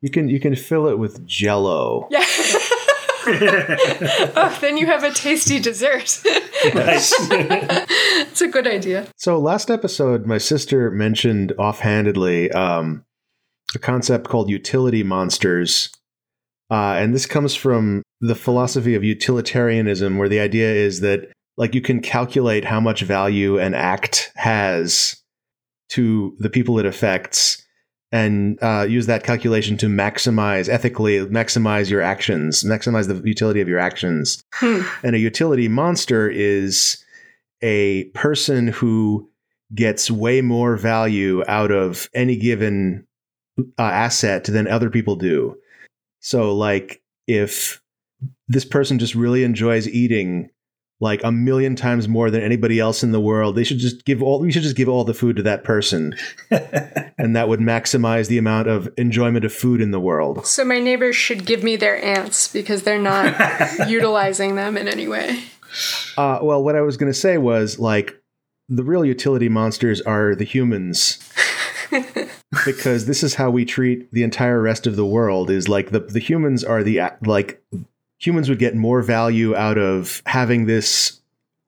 [0.01, 2.07] You can you can fill it with Jello.
[2.11, 2.25] Yeah.
[3.27, 6.21] oh, then you have a tasty dessert.
[6.73, 7.13] nice.
[8.31, 9.07] It's a good idea.
[9.17, 13.05] So last episode, my sister mentioned offhandedly um,
[13.73, 15.89] a concept called utility monsters.
[16.69, 21.73] Uh, and this comes from the philosophy of utilitarianism, where the idea is that like
[21.73, 25.21] you can calculate how much value an act has
[25.89, 27.65] to the people it affects
[28.13, 33.67] and uh, use that calculation to maximize ethically maximize your actions maximize the utility of
[33.67, 34.81] your actions hmm.
[35.03, 37.03] and a utility monster is
[37.61, 39.29] a person who
[39.73, 43.05] gets way more value out of any given
[43.79, 45.55] uh, asset than other people do
[46.19, 47.81] so like if
[48.47, 50.49] this person just really enjoys eating
[51.01, 53.55] like a million times more than anybody else in the world.
[53.55, 56.15] They should just give all we should just give all the food to that person.
[56.51, 60.45] and that would maximize the amount of enjoyment of food in the world.
[60.45, 63.35] So my neighbors should give me their ants because they're not
[63.89, 65.43] utilizing them in any way.
[66.17, 68.21] Uh, well, what I was going to say was like
[68.69, 71.19] the real utility monsters are the humans.
[72.65, 75.99] because this is how we treat the entire rest of the world is like the
[75.99, 77.61] the humans are the like
[78.17, 81.21] humans would get more value out of having this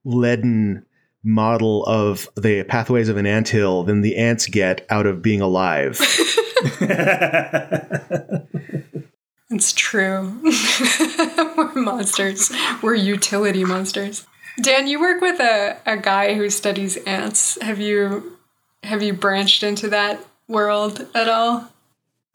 [0.05, 0.85] leaden
[1.23, 5.99] model of the pathways of an anthill than the ants get out of being alive.
[9.53, 10.39] it's true.
[11.57, 12.51] We're monsters.
[12.81, 14.25] We're utility monsters.
[14.61, 17.59] Dan, you work with a, a guy who studies ants.
[17.61, 18.37] Have you
[18.83, 21.69] have you branched into that world at all?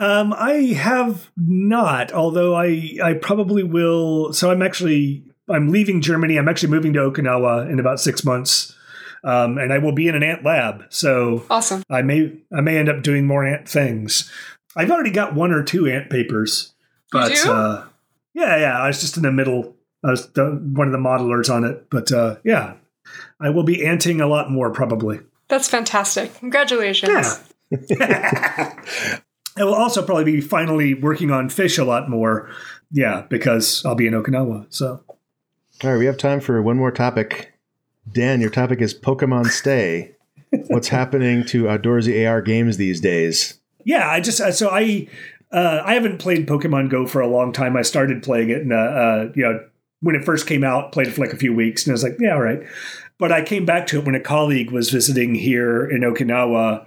[0.01, 4.33] Um, I have not, although I I probably will.
[4.33, 6.39] So I'm actually I'm leaving Germany.
[6.39, 8.77] I'm actually moving to Okinawa in about six months,
[9.25, 10.85] um, and I will be in an ant lab.
[10.91, 11.83] So awesome!
[11.91, 14.31] I may I may end up doing more ant things.
[14.77, 16.75] I've already got one or two ant papers,
[17.11, 17.85] but uh,
[18.35, 18.79] yeah, yeah.
[18.81, 19.77] I was just in the middle.
[20.05, 20.45] I was the,
[20.75, 22.75] one of the modelers on it, but uh, yeah,
[23.41, 25.21] I will be anting a lot more probably.
[25.49, 26.35] That's fantastic!
[26.39, 27.43] Congratulations.
[27.71, 28.75] Yeah.
[29.59, 32.49] I will also probably be finally working on fish a lot more.
[32.91, 34.67] Yeah, because I'll be in Okinawa.
[34.71, 35.03] So,
[35.83, 37.53] all right, we have time for one more topic.
[38.11, 40.13] Dan, your topic is Pokemon Stay.
[40.69, 43.59] What's happening to outdoorsy AR games these days?
[43.85, 45.09] Yeah, I just uh, so I
[45.53, 47.77] uh, I haven't played Pokemon Go for a long time.
[47.77, 49.61] I started playing it, and uh, uh, you know
[50.01, 52.03] when it first came out, played it for like a few weeks, and I was
[52.03, 52.63] like, yeah, all right.
[53.19, 56.87] But I came back to it when a colleague was visiting here in Okinawa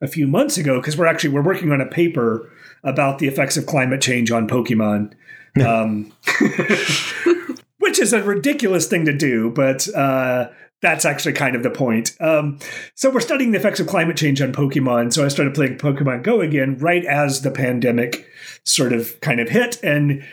[0.00, 2.50] a few months ago because we're actually we're working on a paper
[2.84, 5.14] about the effects of climate change on Pokemon.
[5.54, 6.10] Um,
[7.78, 10.48] which is a ridiculous thing to do, but uh,
[10.82, 12.14] that's actually kind of the point.
[12.20, 12.58] Um,
[12.94, 15.12] so we're studying the effects of climate change on Pokemon.
[15.12, 18.26] So I started playing Pokemon Go again right as the pandemic
[18.64, 20.24] sort of kind of hit and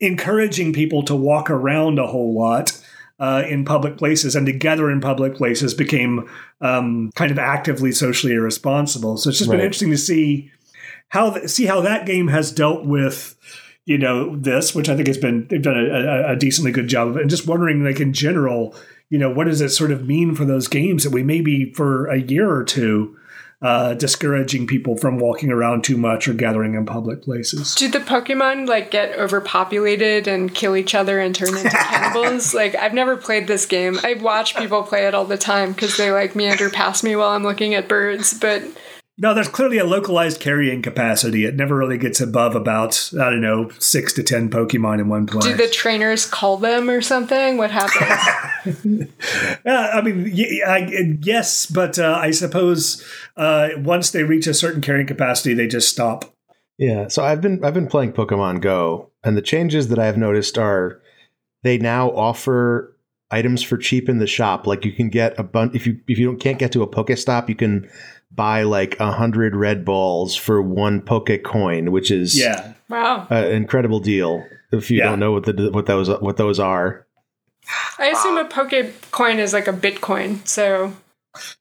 [0.00, 2.82] encouraging people to walk around a whole lot
[3.20, 6.28] uh, in public places and to gather in public places became
[6.60, 9.18] um, kind of actively socially irresponsible.
[9.18, 9.58] So it's just right.
[9.58, 10.50] been interesting to see
[11.08, 13.36] how see how that game has dealt with
[13.84, 17.08] you know this, which I think has been they've done a, a, decently good job
[17.08, 18.74] of it, and just wondering like in general,
[19.12, 22.06] you know, what does it sort of mean for those games that we maybe for
[22.06, 23.14] a year or two
[23.60, 27.74] uh, discouraging people from walking around too much or gathering in public places.
[27.74, 32.54] Do the Pokemon like get overpopulated and kill each other and turn into cannibals?
[32.54, 33.98] like I've never played this game.
[34.02, 37.28] I watch people play it all the time because they like meander past me while
[37.28, 38.64] I'm looking at birds, but
[39.18, 41.44] No, there's clearly a localized carrying capacity.
[41.44, 45.26] It never really gets above about I don't know six to ten Pokemon in one
[45.26, 45.50] play.
[45.50, 47.58] Do the trainers call them or something?
[47.58, 49.08] What happens?
[49.66, 53.04] uh, I mean, y- I, yes, but uh, I suppose
[53.36, 56.34] uh, once they reach a certain carrying capacity, they just stop.
[56.78, 60.56] Yeah, so I've been I've been playing Pokemon Go, and the changes that I've noticed
[60.56, 61.02] are
[61.62, 62.96] they now offer
[63.30, 64.66] items for cheap in the shop.
[64.66, 66.88] Like you can get a bunch if you if you don't can't get to a
[66.88, 67.90] Pokestop, you can
[68.34, 73.26] buy like a hundred red balls for one Poke coin, which is Yeah, wow.
[73.30, 74.44] an incredible deal.
[74.72, 75.10] If you Yeah.
[75.10, 77.06] don't know what the what those what those are,
[77.98, 78.72] I assume a Poke
[79.10, 80.92] coin is like a Bitcoin, so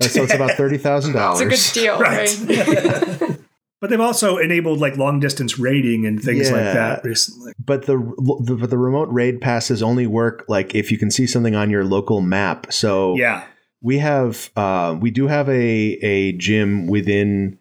[0.01, 1.41] Uh, so it's about thirty thousand dollars.
[1.51, 2.29] it's a good deal, Right.
[2.47, 3.37] right?
[3.81, 7.51] but they've also enabled like long distance raiding and things like that recently.
[7.63, 7.97] But the,
[8.43, 11.69] the but the remote raid passes only work like if you can see something on
[11.69, 12.71] your local map.
[12.71, 13.43] So Yeah,
[13.81, 17.57] we have uh, we do have a a gym within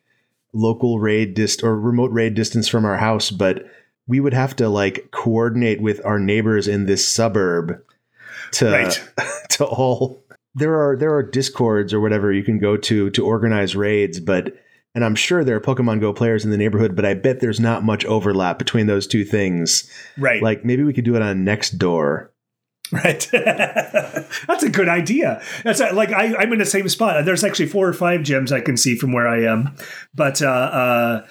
[0.52, 3.64] local raid dist or remote raid distance from our house, but
[4.06, 7.80] we would have to like coordinate with our neighbors in this suburb
[8.52, 9.08] to Right.
[9.50, 10.22] to all.
[10.54, 14.52] There are there are discords or whatever you can go to to organize raids, but
[14.94, 17.60] and I'm sure there are Pokemon Go players in the neighborhood, but I bet there's
[17.60, 19.88] not much overlap between those two things.
[20.18, 20.42] right.
[20.42, 22.28] Like maybe we could do it on Nextdoor.
[23.04, 23.28] Right.
[23.32, 25.40] That's a good idea.
[25.62, 27.24] That's uh, like I, I'm in the same spot.
[27.24, 29.76] There's actually four or five gyms I can see from where I am,
[30.12, 31.26] but uh, uh,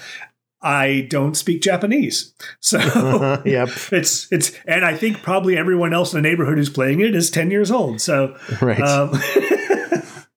[0.62, 3.70] I don't speak Japanese, so yep.
[3.92, 4.54] it's it's.
[4.68, 7.72] And I think probably everyone else in the neighborhood who's playing it is ten years
[7.72, 8.00] old.
[8.00, 8.80] So Right.
[8.80, 9.20] um,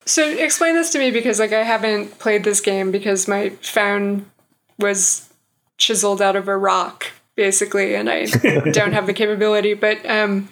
[0.05, 4.31] So explain this to me because like I haven't played this game because my phone
[4.79, 5.33] was
[5.79, 8.27] chiseled out of a rock basically and I
[8.73, 10.49] don't have the capability but um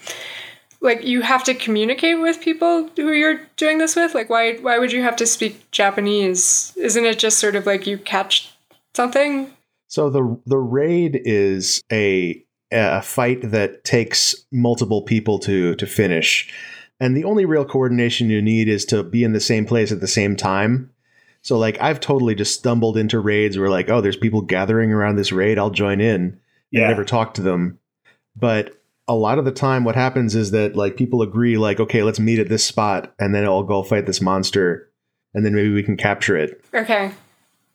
[0.81, 4.79] like you have to communicate with people who you're doing this with like why why
[4.79, 8.53] would you have to speak Japanese isn't it just sort of like you catch
[8.95, 9.51] something
[9.89, 16.53] So the the raid is a a fight that takes multiple people to to finish.
[17.01, 20.01] And the only real coordination you need is to be in the same place at
[20.01, 20.91] the same time.
[21.43, 25.17] So like I've totally just stumbled into raids where like, oh, there's people gathering around
[25.17, 26.21] this raid, I'll join in.
[26.23, 26.39] And
[26.71, 26.89] Yeah.
[26.89, 27.79] never talk to them.
[28.37, 28.80] But
[29.11, 32.21] a lot of the time what happens is that like people agree like, okay, let's
[32.21, 34.89] meet at this spot and then I'll go fight this monster
[35.35, 36.63] and then maybe we can capture it.
[36.73, 37.13] okay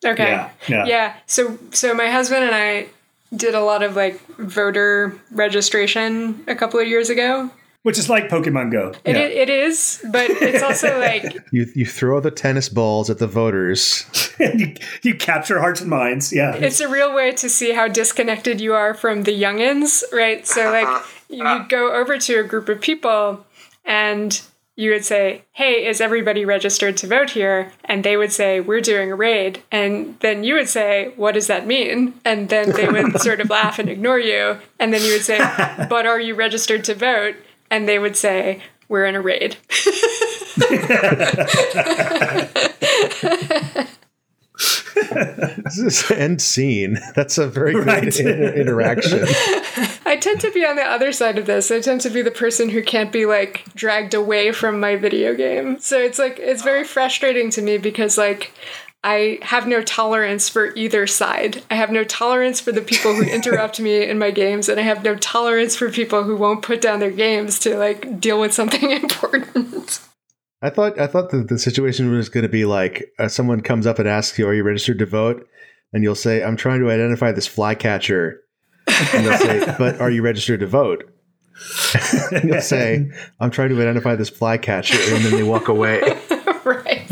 [0.05, 1.15] okay yeah, yeah, Yeah.
[1.25, 2.88] So so my husband and I
[3.36, 7.51] did a lot of like voter registration a couple of years ago.
[7.83, 8.93] which is like Pokemon Go.
[9.03, 9.21] It, yeah.
[9.21, 14.05] it is, but it's also like You you throw the tennis balls at the voters.
[14.39, 16.31] you, you capture hearts and minds.
[16.31, 20.47] Yeah, it's a real way to see how disconnected you are from the youngins, right?
[20.47, 23.45] So like you would go over to a group of people
[23.84, 24.41] and
[24.78, 28.82] you would say, "Hey, is everybody registered to vote here?" And they would say, "We're
[28.82, 32.88] doing a raid." And then you would say, "What does that mean?" And then they
[32.89, 34.57] would sort of laugh and ignore you.
[34.80, 35.38] And then you would say,
[35.89, 37.36] "But are you registered to vote?"
[37.71, 39.55] And they would say, "We're in a raid."
[45.63, 46.97] This is end scene.
[47.15, 48.03] That's a very good Right.
[48.03, 49.26] inter- interaction.
[50.16, 51.70] I tend to be on the other side of this.
[51.72, 55.36] I tend to be the person who can't be like dragged away from my video
[55.36, 55.78] game.
[55.80, 58.54] So it's like it's very frustrating to me because like
[59.04, 61.63] I have no tolerance for either side.
[61.70, 64.83] I have no tolerance for the people who interrupt me in my games and I
[64.83, 68.54] have no tolerance for people who won't put down their games to like deal with
[68.54, 70.00] something important.
[70.62, 73.86] I thought I thought that the situation was going to be like uh, someone comes
[73.86, 75.46] up and asks you, "Are you registered to vote?"
[75.92, 78.45] And you'll say, "I'm trying to identify this flycatcher."
[79.13, 81.12] And they'll say, "But are you registered to vote?"
[82.32, 86.01] and you'll say, "I'm trying to identify this flycatcher," and then they walk away.
[86.63, 87.09] right.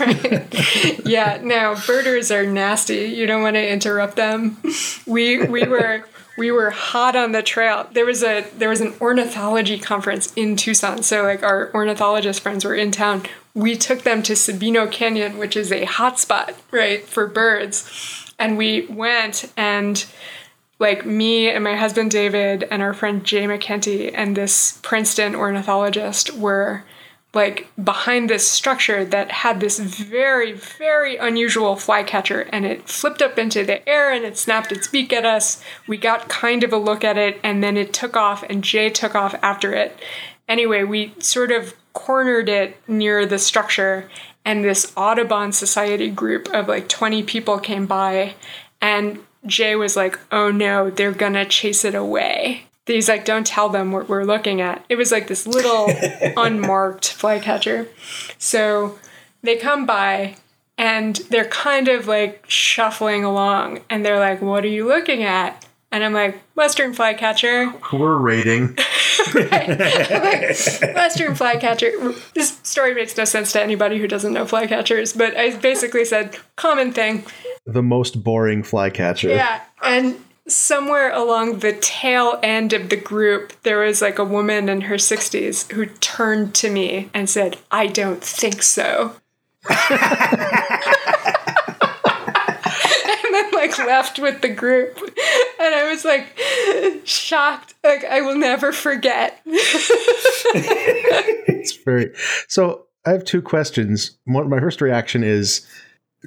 [0.00, 1.06] right.
[1.06, 3.06] Yeah, no, birders are nasty.
[3.06, 4.58] You don't want to interrupt them.
[5.06, 6.04] We we were
[6.38, 7.88] we were hot on the trail.
[7.92, 11.02] There was a there was an ornithology conference in Tucson.
[11.02, 13.24] So like our ornithologist friends were in town.
[13.54, 18.32] We took them to Sabino Canyon, which is a hotspot, right, for birds.
[18.38, 20.06] And we went and
[20.78, 26.34] like me and my husband David and our friend Jay McKenty and this Princeton ornithologist
[26.34, 26.84] were
[27.34, 33.38] like behind this structure that had this very, very unusual flycatcher and it flipped up
[33.38, 35.62] into the air and it snapped its beak at us.
[35.86, 38.88] We got kind of a look at it and then it took off and Jay
[38.88, 39.98] took off after it.
[40.48, 44.08] Anyway, we sort of cornered it near the structure
[44.44, 48.34] and this Audubon Society group of like 20 people came by
[48.80, 52.64] and Jay was like, oh no, they're gonna chase it away.
[52.86, 54.84] He's like, don't tell them what we're looking at.
[54.88, 55.88] It was like this little
[56.36, 57.86] unmarked flycatcher.
[58.38, 58.98] So
[59.42, 60.36] they come by
[60.78, 65.66] and they're kind of like shuffling along and they're like, What are you looking at?
[65.90, 67.72] And I'm like, Western flycatcher.
[67.92, 68.76] We're rating.
[69.34, 69.78] like,
[70.94, 71.90] Western flycatcher.
[72.34, 76.36] This story makes no sense to anybody who doesn't know flycatchers, but I basically said,
[76.56, 77.24] common thing.
[77.64, 79.30] The most boring flycatcher.
[79.30, 79.62] Yeah.
[79.82, 84.82] And somewhere along the tail end of the group, there was like a woman in
[84.82, 89.16] her 60s who turned to me and said, I don't think so.
[93.28, 95.07] and then like left with the group
[95.60, 96.38] and i was like
[97.04, 97.74] shocked.
[97.84, 99.40] Like i will never forget.
[101.50, 102.12] It's very
[102.46, 104.16] so i have two questions.
[104.24, 105.66] One, my first reaction is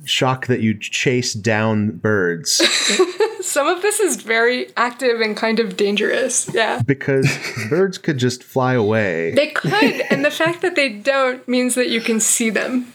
[0.06, 2.52] shock that you chase down birds.
[3.41, 6.49] Some of this is very active and kind of dangerous.
[6.53, 6.82] Yeah.
[6.86, 7.28] Because
[7.70, 9.32] birds could just fly away.
[9.32, 9.74] They could
[10.12, 12.91] and the fact that they don't means that you can see them.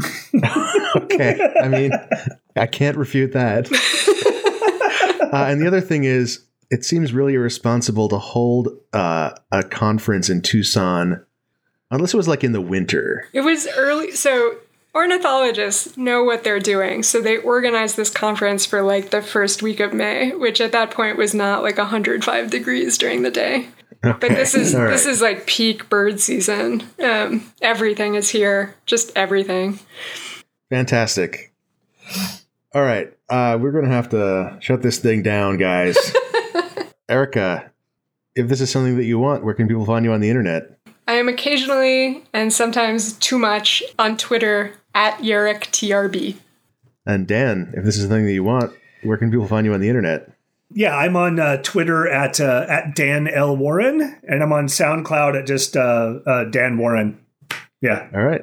[0.96, 1.38] Okay.
[1.60, 1.90] I mean
[2.56, 3.68] I can't refute that.
[5.34, 10.28] Uh, and the other thing is, it seems really irresponsible to hold uh, a conference
[10.28, 11.24] in Tucson,
[11.90, 13.28] unless it was like in the winter.
[13.32, 14.56] It was early, so
[14.94, 17.02] ornithologists know what they're doing.
[17.02, 20.90] So they organized this conference for like the first week of May, which at that
[20.90, 23.68] point was not like 105 degrees during the day.
[24.04, 24.18] Okay.
[24.20, 24.90] But this is right.
[24.90, 26.82] this is like peak bird season.
[27.02, 29.78] Um, everything is here, just everything.
[30.70, 31.52] Fantastic.
[32.74, 33.16] All right.
[33.28, 35.96] Uh, we're going to have to shut this thing down, guys.
[37.08, 37.70] Erica,
[38.34, 40.76] if this is something that you want, where can people find you on the internet?
[41.06, 46.36] I am occasionally and sometimes too much on Twitter at TRB.
[47.06, 48.72] And Dan, if this is something that you want,
[49.04, 50.32] where can people find you on the internet?
[50.72, 55.38] Yeah, I'm on uh, Twitter at uh, at Dan L Warren, and I'm on SoundCloud
[55.38, 57.20] at just uh, uh Dan Warren.
[57.80, 58.08] Yeah.
[58.12, 58.42] All right.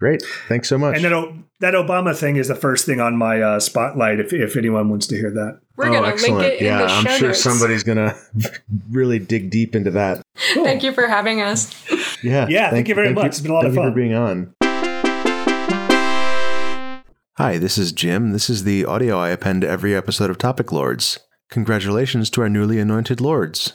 [0.00, 0.24] Great.
[0.48, 0.96] Thanks so much.
[0.96, 4.18] And then that Obama thing is the first thing on my uh, spotlight.
[4.18, 6.38] If, if anyone wants to hear that, we're oh, gonna excellent.
[6.38, 7.42] link it yeah, in the show I'm sure notes.
[7.42, 8.16] somebody's gonna
[8.90, 10.22] really dig deep into that.
[10.54, 10.64] Cool.
[10.64, 11.70] Thank you for having us.
[12.22, 12.70] Yeah, yeah.
[12.70, 13.24] Thank, thank you very thank much.
[13.24, 13.90] You, it's been a lot of fun.
[13.90, 14.54] for being on.
[17.36, 18.32] Hi, this is Jim.
[18.32, 21.18] This is the audio I append to every episode of Topic Lords.
[21.50, 23.74] Congratulations to our newly anointed lords.